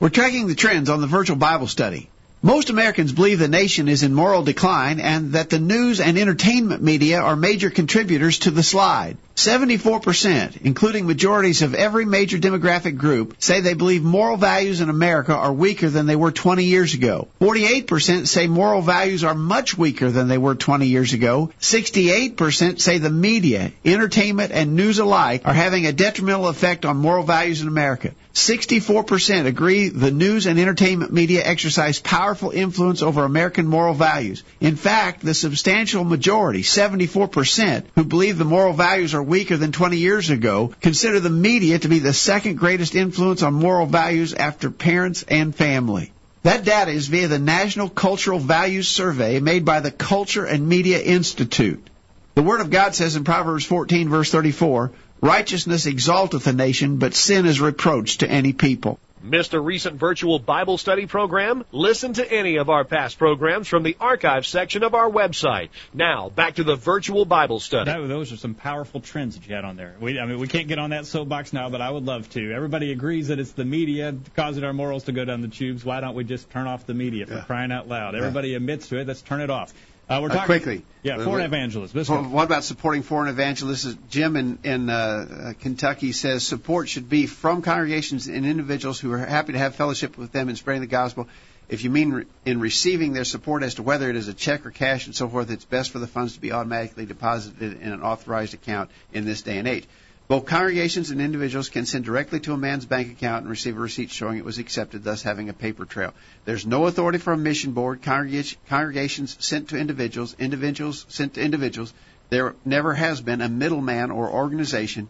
[0.00, 2.08] We're tracking the trends on the virtual Bible study.
[2.42, 6.82] Most Americans believe the nation is in moral decline and that the news and entertainment
[6.82, 9.18] media are major contributors to the slide.
[9.36, 15.34] 74%, including majorities of every major demographic group, say they believe moral values in America
[15.34, 17.28] are weaker than they were 20 years ago.
[17.42, 21.52] 48% say moral values are much weaker than they were 20 years ago.
[21.60, 27.24] 68% say the media, entertainment, and news alike are having a detrimental effect on moral
[27.24, 28.14] values in America.
[28.40, 34.42] 64% agree the news and entertainment media exercise powerful influence over American moral values.
[34.60, 39.98] In fact, the substantial majority, 74%, who believe the moral values are weaker than 20
[39.98, 44.70] years ago, consider the media to be the second greatest influence on moral values after
[44.70, 46.12] parents and family.
[46.42, 50.98] That data is via the National Cultural Values Survey made by the Culture and Media
[50.98, 51.86] Institute.
[52.34, 57.14] The Word of God says in Proverbs 14 verse 34, Righteousness exalteth a nation, but
[57.14, 58.98] sin is reproach to any people.
[59.22, 61.62] Missed a recent virtual Bible study program?
[61.72, 65.68] Listen to any of our past programs from the archive section of our website.
[65.92, 67.90] Now, back to the virtual Bible study.
[67.90, 69.94] That, those are some powerful trends that you had on there.
[70.00, 72.50] We, I mean, we can't get on that soapbox now, but I would love to.
[72.54, 75.84] Everybody agrees that it's the media causing our morals to go down the tubes.
[75.84, 77.44] Why don't we just turn off the media for Yeah.
[77.44, 78.14] crying out loud?
[78.14, 79.06] Everybody admits to it.
[79.06, 79.74] Let's turn it off.
[80.10, 80.82] Uh, we're Uh, quickly.
[81.04, 81.92] Yeah, Uh, foreign evangelists.
[81.92, 82.22] Go.
[82.24, 83.96] What about supporting foreign evangelists?
[84.10, 89.12] Jim in, in uh, uh, Kentucky says support should be from congregations and individuals who
[89.12, 91.28] are happy to have fellowship with them in spreading the gospel.
[91.68, 94.66] If you mean re- in receiving their support as to whether it is a check
[94.66, 97.92] or cash and so forth, it's best for the funds to be automatically deposited in
[97.92, 99.84] an authorized account in this day and age.
[100.30, 103.80] Both congregations and individuals can send directly to a man's bank account and receive a
[103.80, 106.14] receipt showing it was accepted, thus having a paper trail.
[106.44, 108.00] There's no authority for a mission board.
[108.02, 111.92] Congregations sent to individuals, individuals sent to individuals.
[112.28, 115.08] There never has been a middleman or organization.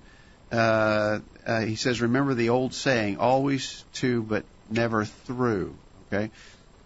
[0.51, 5.77] Uh, uh, he says, remember the old saying, always to but never through.
[6.11, 6.31] Okay?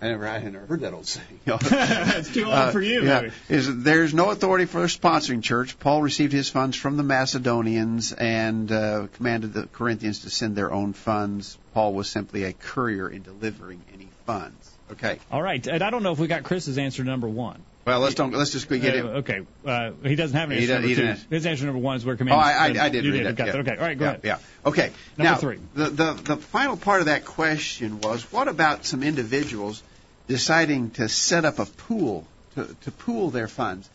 [0.04, 1.26] I never, I never heard that old saying.
[1.46, 3.32] it's too old Uh, for you, yeah, maybe.
[3.48, 5.78] is there's no authority for sponsoring church.
[5.78, 10.72] Paul received his funds from the Macedonians and uh, commanded the Corinthians to send their
[10.72, 11.56] own funds.
[11.72, 14.70] Paul was simply a courier in delivering any funds.
[14.92, 15.18] Okay.
[15.32, 17.62] All right, and I don't know if we got Chris's answer number one.
[17.86, 19.06] Well, let's don't let's just get Uh, him.
[19.18, 21.14] okay, uh, he doesn't have an answer number two.
[21.28, 22.26] His answer number one is where Oh.
[22.34, 23.26] I, I, I did you read did.
[23.26, 23.36] that.
[23.36, 23.52] Got yeah.
[23.52, 23.58] that.
[23.60, 24.20] Okay, all right, go yeah, ahead.
[24.24, 24.38] Yeah.
[24.64, 24.90] Okay.
[25.18, 25.58] Number now, three.
[25.74, 29.82] The, the the final part of that question was what about some individuals
[30.26, 33.88] deciding to set up a pool to to pool their funds?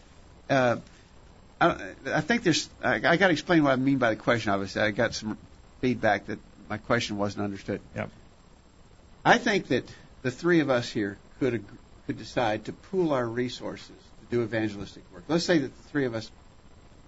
[0.49, 0.77] Uh,
[1.61, 2.69] I, I think there's.
[2.83, 4.51] I, I got to explain what I mean by the question.
[4.51, 5.37] Obviously, I got some
[5.81, 7.81] feedback that my question wasn't understood.
[7.95, 8.09] Yep.
[9.25, 11.63] I think that the three of us here could
[12.07, 15.23] could decide to pool our resources to do evangelistic work.
[15.27, 16.31] Let's say that the three of us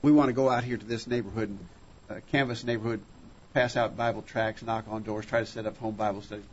[0.01, 1.59] we want to go out here to this neighborhood and
[2.09, 3.01] uh, canvass neighborhood,
[3.53, 6.45] pass out Bible tracts, knock on doors, try to set up home Bible studies.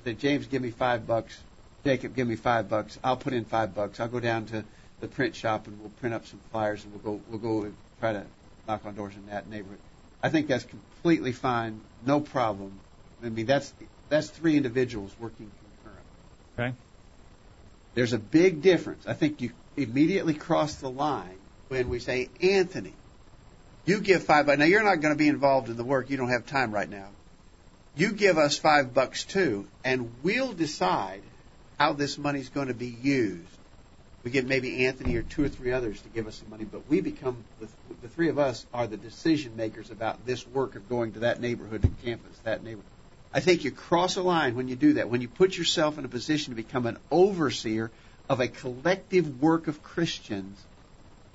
[0.00, 1.38] I said, James, give me five bucks.
[1.84, 2.98] Jacob, give me five bucks.
[3.02, 4.00] I'll put in five bucks.
[4.00, 4.64] I'll go down to
[5.00, 7.74] the print shop and we'll print up some flyers and we'll go we'll go and
[8.00, 8.24] try to
[8.68, 9.78] knock on doors in that neighborhood.
[10.22, 12.78] I think that's completely fine, no problem.
[13.24, 13.72] I mean that's
[14.08, 15.50] that's three individuals working
[15.82, 16.74] concurrently.
[16.74, 16.76] Okay.
[17.94, 19.06] There's a big difference.
[19.06, 22.92] I think you immediately cross the line when we say, Anthony,
[23.86, 24.58] you give five bucks.
[24.58, 26.10] Now you're not going to be involved in the work.
[26.10, 27.08] You don't have time right now.
[27.96, 31.22] You give us five bucks too, and we'll decide
[31.80, 33.48] how this money is going to be used.
[34.22, 36.86] We get maybe Anthony or two or three others to give us some money, but
[36.90, 37.68] we become the,
[38.02, 41.40] the three of us are the decision makers about this work of going to that
[41.40, 42.84] neighborhood and campus that neighborhood.
[43.32, 45.08] I think you cross a line when you do that.
[45.08, 47.90] When you put yourself in a position to become an overseer
[48.28, 50.62] of a collective work of Christians,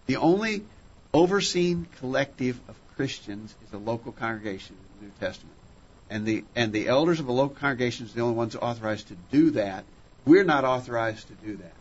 [0.05, 0.63] the only
[1.11, 5.55] overseen collective of Christians is a local congregation in the New Testament.
[6.11, 9.15] And the and the elders of a local congregation is the only ones authorized to
[9.31, 9.85] do that.
[10.25, 11.73] We're not authorized to do that.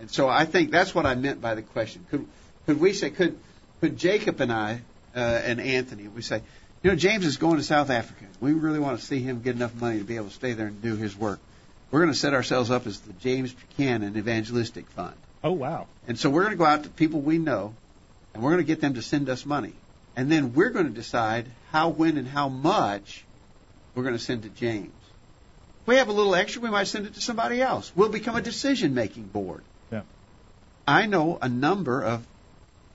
[0.00, 2.06] And so I think that's what I meant by the question.
[2.10, 2.26] Could
[2.66, 3.38] could we say could
[3.80, 4.80] could Jacob and I
[5.14, 6.42] uh, and Anthony we say,
[6.82, 8.24] you know, James is going to South Africa.
[8.40, 10.68] We really want to see him get enough money to be able to stay there
[10.68, 11.40] and do his work.
[11.90, 15.16] We're going to set ourselves up as the James Buchanan Evangelistic Fund.
[15.42, 15.86] Oh wow.
[16.06, 17.74] And so we're going to go out to people we know,
[18.32, 19.74] and we're going to get them to send us money.
[20.16, 23.24] And then we're going to decide how, when, and how much
[23.94, 24.92] we're going to send to James.
[25.90, 27.90] We have a little extra, we might send it to somebody else.
[27.96, 29.64] We'll become a decision-making board.
[29.90, 30.02] Yeah.
[30.86, 32.24] I know a number of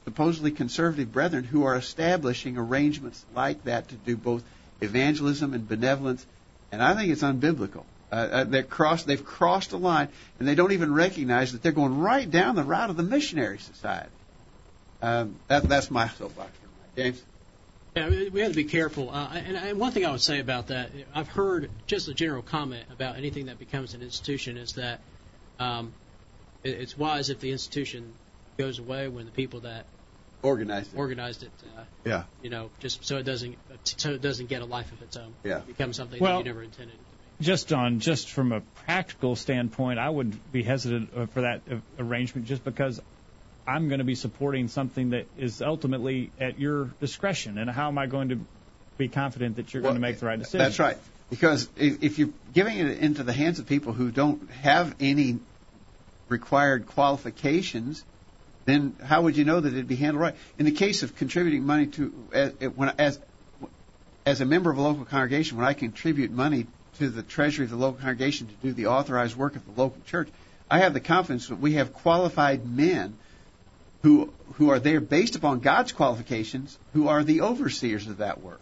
[0.06, 4.46] supposedly conservative brethren who are establishing arrangements like that to do both
[4.80, 6.26] evangelism and benevolence,
[6.72, 7.84] and I think it's unbiblical.
[8.14, 10.08] Uh, uh, they're cross, they've crossed a line,
[10.40, 13.60] and they don't even recognize that they're going right down the route of the missionary
[13.60, 14.10] society.
[15.02, 16.50] Um, that, that's my soapbox.
[16.96, 17.22] James.
[17.96, 19.10] Yeah, we we have to be careful.
[19.10, 22.42] Uh, and, and one thing I would say about that, I've heard just a general
[22.42, 25.00] comment about anything that becomes an institution is that
[25.60, 25.94] um,
[26.64, 28.14] it, it's wise if the institution
[28.58, 29.86] goes away when the people that
[30.42, 30.94] Organized.
[30.94, 30.98] it.
[30.98, 32.24] organized it, uh, Yeah.
[32.44, 35.34] you know, just so it doesn't so it doesn't get a life of its own.
[35.44, 35.60] Yeah.
[35.60, 36.98] It becomes something Well- that you never intended.
[37.40, 41.76] just on just from a practical standpoint, I would be hesitant uh, for that uh,
[41.98, 43.02] arrangement just because
[43.68, 47.58] I'm going to be supporting something that is ultimately at your discretion.
[47.58, 48.40] And how am I going to
[48.98, 50.60] be confident that you're going to make the right decision?
[50.60, 50.98] That's right.
[51.30, 55.40] Because if, if you're giving it into the hands of people who don't have any
[56.30, 58.04] required qualifications,
[58.66, 60.36] then how would you know that it'd be handled right?
[60.60, 63.20] In the case of contributing money to as, when as
[64.26, 66.66] as a member of a local congregation, when I contribute money
[66.98, 70.02] to the treasury of the local congregation to do the authorized work of the local
[70.06, 70.30] church,
[70.70, 73.18] I have the confidence that we have qualified men
[74.06, 78.62] who who are there based upon God's qualifications, who are the overseers of that work.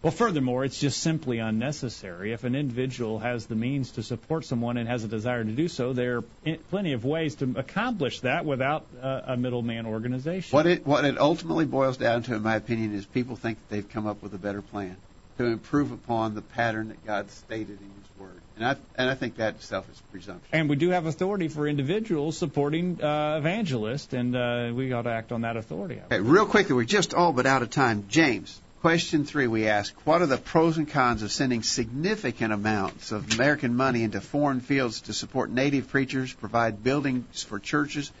[0.00, 2.32] Well, furthermore, it's just simply unnecessary.
[2.32, 5.66] If an individual has the means to support someone and has a desire to do
[5.66, 10.54] so, there are plenty of ways to accomplish that without uh, a middleman organization.
[10.54, 13.74] What it what it ultimately boils down to, in my opinion, is people think that
[13.74, 14.96] they've come up with a better plan
[15.38, 19.14] to improve upon the pattern that God stated in His Word, and I and I
[19.14, 20.48] think that itself is presumption.
[20.52, 25.10] And we do have authority for individuals supporting uh, evangelists, and uh, we ought to
[25.10, 26.00] act on that authority.
[26.06, 28.06] Okay, real quickly, we're just all but out of time.
[28.08, 33.10] James, question three, we ask, what are the pros and cons of sending significant amounts
[33.12, 38.12] of American money into foreign fields to support native preachers, provide buildings for churches,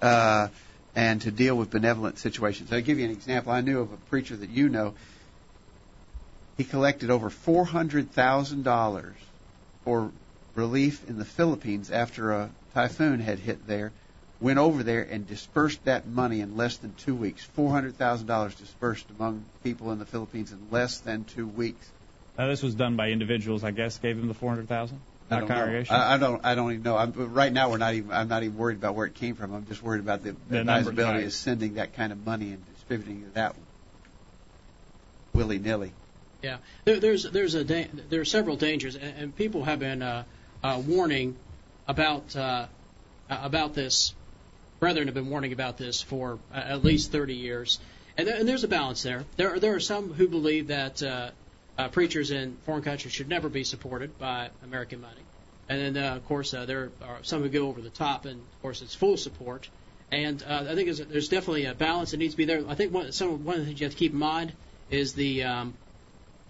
[0.00, 0.48] uh,
[0.94, 2.72] and to deal with benevolent situations?
[2.72, 3.52] I'll give you an example.
[3.52, 4.94] I knew of a preacher that you know.
[6.56, 9.16] He collected over four hundred thousand dollars
[9.84, 10.10] for
[10.54, 13.92] relief in the Philippines after a typhoon had hit there
[14.42, 17.44] went over there and dispersed that money in less than two weeks.
[17.44, 21.88] Four hundred thousand dollars dispersed among people in the Philippines in less than two weeks.
[22.36, 23.98] Now, this was done by individuals, I guess.
[23.98, 25.00] Gave them the four hundred thousand.
[25.30, 25.84] I Not don't know.
[25.90, 26.44] I, I don't.
[26.44, 26.96] I don't even know.
[26.96, 28.12] I'm, right now, we're not even.
[28.12, 29.54] I'm not even worried about where it came from.
[29.54, 32.74] I'm just worried about the, The the advisability of sending that kind of money and
[32.74, 33.54] distributing it that
[35.32, 35.92] willy nilly.
[36.42, 40.02] Yeah, there, there's there's a da- there are several dangers, and, and people have been
[40.02, 40.24] uh,
[40.62, 41.36] uh, warning
[41.86, 42.66] about uh,
[43.30, 44.14] about this.
[44.80, 47.78] Brethren have been warning about this for uh, at least 30 years,
[48.18, 49.24] and, there, and there's a balance there.
[49.36, 51.30] There are, there are some who believe that uh,
[51.78, 55.22] uh, preachers in foreign countries should never be supported by American money,
[55.68, 58.40] and then uh, of course uh, there are some who go over the top, and
[58.40, 59.68] of course it's full support.
[60.10, 62.62] And uh, I think there's, there's definitely a balance that needs to be there.
[62.68, 64.52] I think one, some, one of the things you have to keep in mind
[64.90, 65.74] is the um,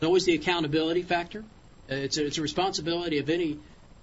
[0.03, 1.45] always the accountability factor.
[1.91, 3.59] Uh, It's a, it's a responsibility of any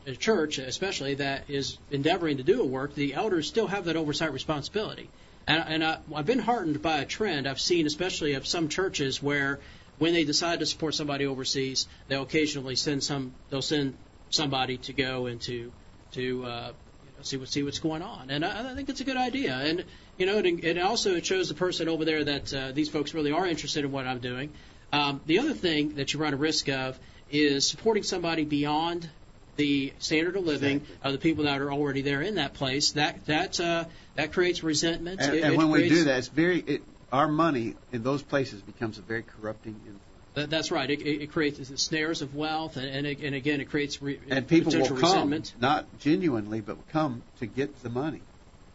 [0.07, 2.95] uh, church, especially that is endeavoring to do a work.
[2.95, 5.09] The elders still have that oversight responsibility.
[5.47, 9.21] And, and I, I've been heartened by a trend I've seen, especially of some churches
[9.21, 9.59] where
[9.97, 13.33] when they decide to support somebody overseas, they'll occasionally send some.
[13.49, 13.95] They'll send
[14.29, 15.71] somebody to go and to
[16.13, 18.29] to uh, you know, see what see what's going on.
[18.29, 19.55] And I, I think it's a good idea.
[19.55, 19.83] And
[20.17, 23.31] you know, it, it also shows the person over there that uh, these folks really
[23.31, 24.51] are interested in what I'm doing.
[24.91, 26.99] Um, the other thing that you run a risk of
[27.31, 29.09] is supporting somebody beyond
[29.55, 32.91] the standard of living of the people that are already there in that place.
[32.91, 33.85] That that uh,
[34.15, 35.21] that creates resentment.
[35.21, 36.59] And, It- and it when we do that, it's very.
[36.59, 36.81] It,
[37.11, 39.99] our money in those places becomes a very corrupting influence.
[40.35, 40.89] that, that's right.
[40.89, 44.71] It, it, creates snares of wealth, and and, and again, it creates re, and people
[44.71, 45.53] will come, resentment.
[45.59, 48.21] not genuinely, but come to get the money.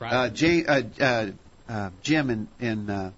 [0.01, 0.13] Right.
[0.13, 1.27] Uh, Jay, uh, uh,
[1.69, 3.13] uh, Jim in, in uh,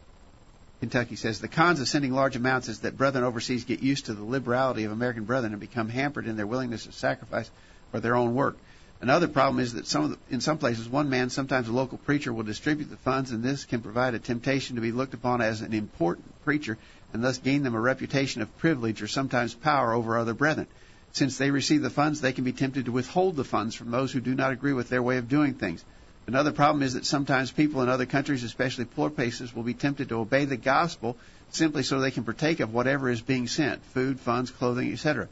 [0.81, 4.14] Kentucky says the cons of sending large amounts is that brethren overseas get used to
[4.14, 7.51] the liberality of American brethren and become hampered in their willingness to sacrifice
[7.91, 8.59] for their own work.
[9.01, 12.33] Another problem is that some the, in some places, one man, sometimes a local preacher,
[12.33, 15.61] will distribute the funds, and this can provide a temptation to be looked upon as
[15.61, 16.79] an important preacher,
[17.12, 20.66] and thus gain them a reputation of privilege or sometimes power over other brethren.
[21.12, 24.12] Since they receive the funds, they can be tempted to withhold the funds from those
[24.12, 25.85] who do not agree with their way of doing things.
[26.27, 30.09] Another problem is that sometimes people in other countries, especially poor places, will be tempted
[30.09, 31.16] to obey the gospel
[31.51, 35.29] simply so they can partake of whatever is being sent food, funds, clothing, etc.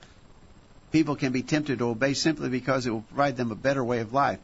[0.92, 3.98] People can be tempted to obey simply because it will provide them a better way
[3.98, 4.38] of life.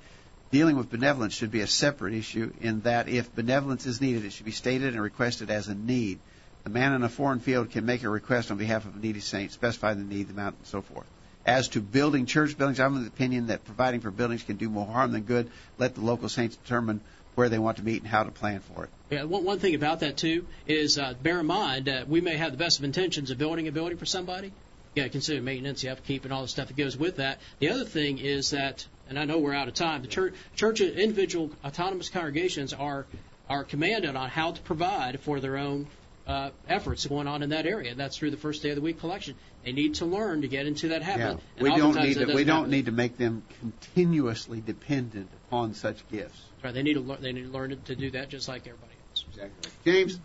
[0.50, 4.32] Dealing with benevolence should be a separate issue in that if benevolence is needed, it
[4.32, 6.18] should be stated and requested as a need.
[6.64, 9.20] The man in a foreign field can make a request on behalf of a needy
[9.20, 11.06] saint, specify the need, the amount, and so forth.
[11.46, 14.68] As to building church buildings, I'm of the opinion that providing for buildings can do
[14.68, 15.50] more harm than good.
[15.78, 17.00] Let the local saints determine
[17.34, 18.90] where they want to meet and how to plan for it.
[19.10, 22.36] Yeah, one, one thing about that too is uh, bear in mind that we may
[22.36, 24.48] have the best of intentions of building a building for somebody.
[24.48, 27.38] You got to consider maintenance, the upkeep, and all the stuff that goes with that.
[27.60, 30.02] The other thing is that, and I know we're out of time.
[30.02, 33.06] The church, church individual autonomous congregations are
[33.48, 35.88] are commanded on how to provide for their own
[36.26, 37.90] uh, efforts going on in that area.
[37.90, 39.34] And that's through the first day of the week collection.
[39.64, 41.20] They need to learn to get into that habit.
[41.20, 42.70] Yeah, And we don't need to, we don't happen.
[42.70, 46.40] need to make them continuously dependent upon such gifts.
[46.64, 47.20] Right, they need to learn.
[47.20, 49.24] They need to learn to do that just like everybody else.
[49.28, 49.70] Exactly.
[49.84, 50.20] James,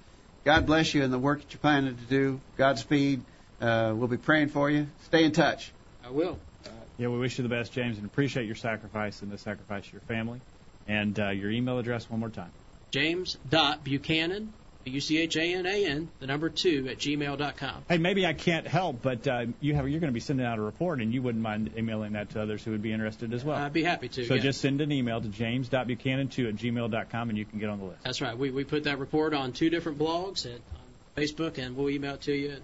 [0.46, 2.40] God bless you in the work that you're planning to do.
[2.58, 3.22] Godspeed.
[3.60, 4.88] Uh, we'll be praying for you.
[5.06, 5.72] Stay in touch.
[6.06, 6.38] I will.
[6.98, 9.92] Yeah, we wish you the best, James, and appreciate your sacrifice and the sacrifice of
[9.94, 10.40] your family.
[10.88, 12.52] And uh, your email address one more time.
[12.92, 14.54] James dot Buchanan,
[14.92, 17.84] U C H A N A N, the number two at gmail dot com.
[17.90, 20.60] Hey, maybe I can't help, but uh, you have you're going to be sending out
[20.60, 23.44] a report, and you wouldn't mind emailing that to others who would be interested as
[23.44, 23.58] well.
[23.58, 24.26] I'd be happy to.
[24.26, 24.42] so yeah.
[24.42, 28.04] just send an email to james.buchanan2 at gmail.com, and you can get on the list.
[28.04, 28.38] That's right.
[28.38, 32.16] We we put that report on two different blogs and on Facebook, and we'll email
[32.16, 32.58] it to you.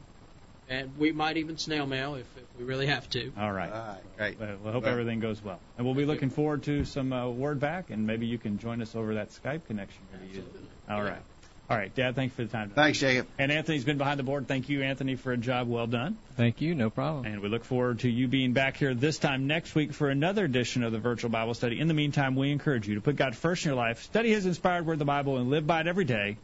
[0.70, 3.34] And we might even snail mail if, if we really have to.
[3.38, 3.70] All right.
[3.70, 4.40] All right, great.
[4.40, 5.60] Well, I hope Well- everything goes well.
[5.78, 8.82] And we'll be looking forward to some uh, word back, and maybe you can join
[8.82, 10.02] us over that Skype connection.
[10.14, 10.68] you're using.
[10.90, 11.22] All right.
[11.70, 12.70] All right, Dad, thanks for the time.
[12.72, 13.28] Thanks, Jacob.
[13.40, 14.48] And Anthony's been behind the board.
[14.48, 16.18] Thank you, Anthony, for a job well done.
[16.36, 16.76] Thank you.
[16.76, 17.26] No problem.
[17.26, 20.44] And we look forward to you being back here this time next week for another
[20.44, 21.80] edition of the Virtual Bible Study.
[21.80, 24.46] In the meantime, we encourage you to put God first in your life, study His
[24.46, 26.36] inspired Word, the Bible, and live by it every day.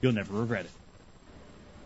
[0.00, 0.70] You'll never regret it.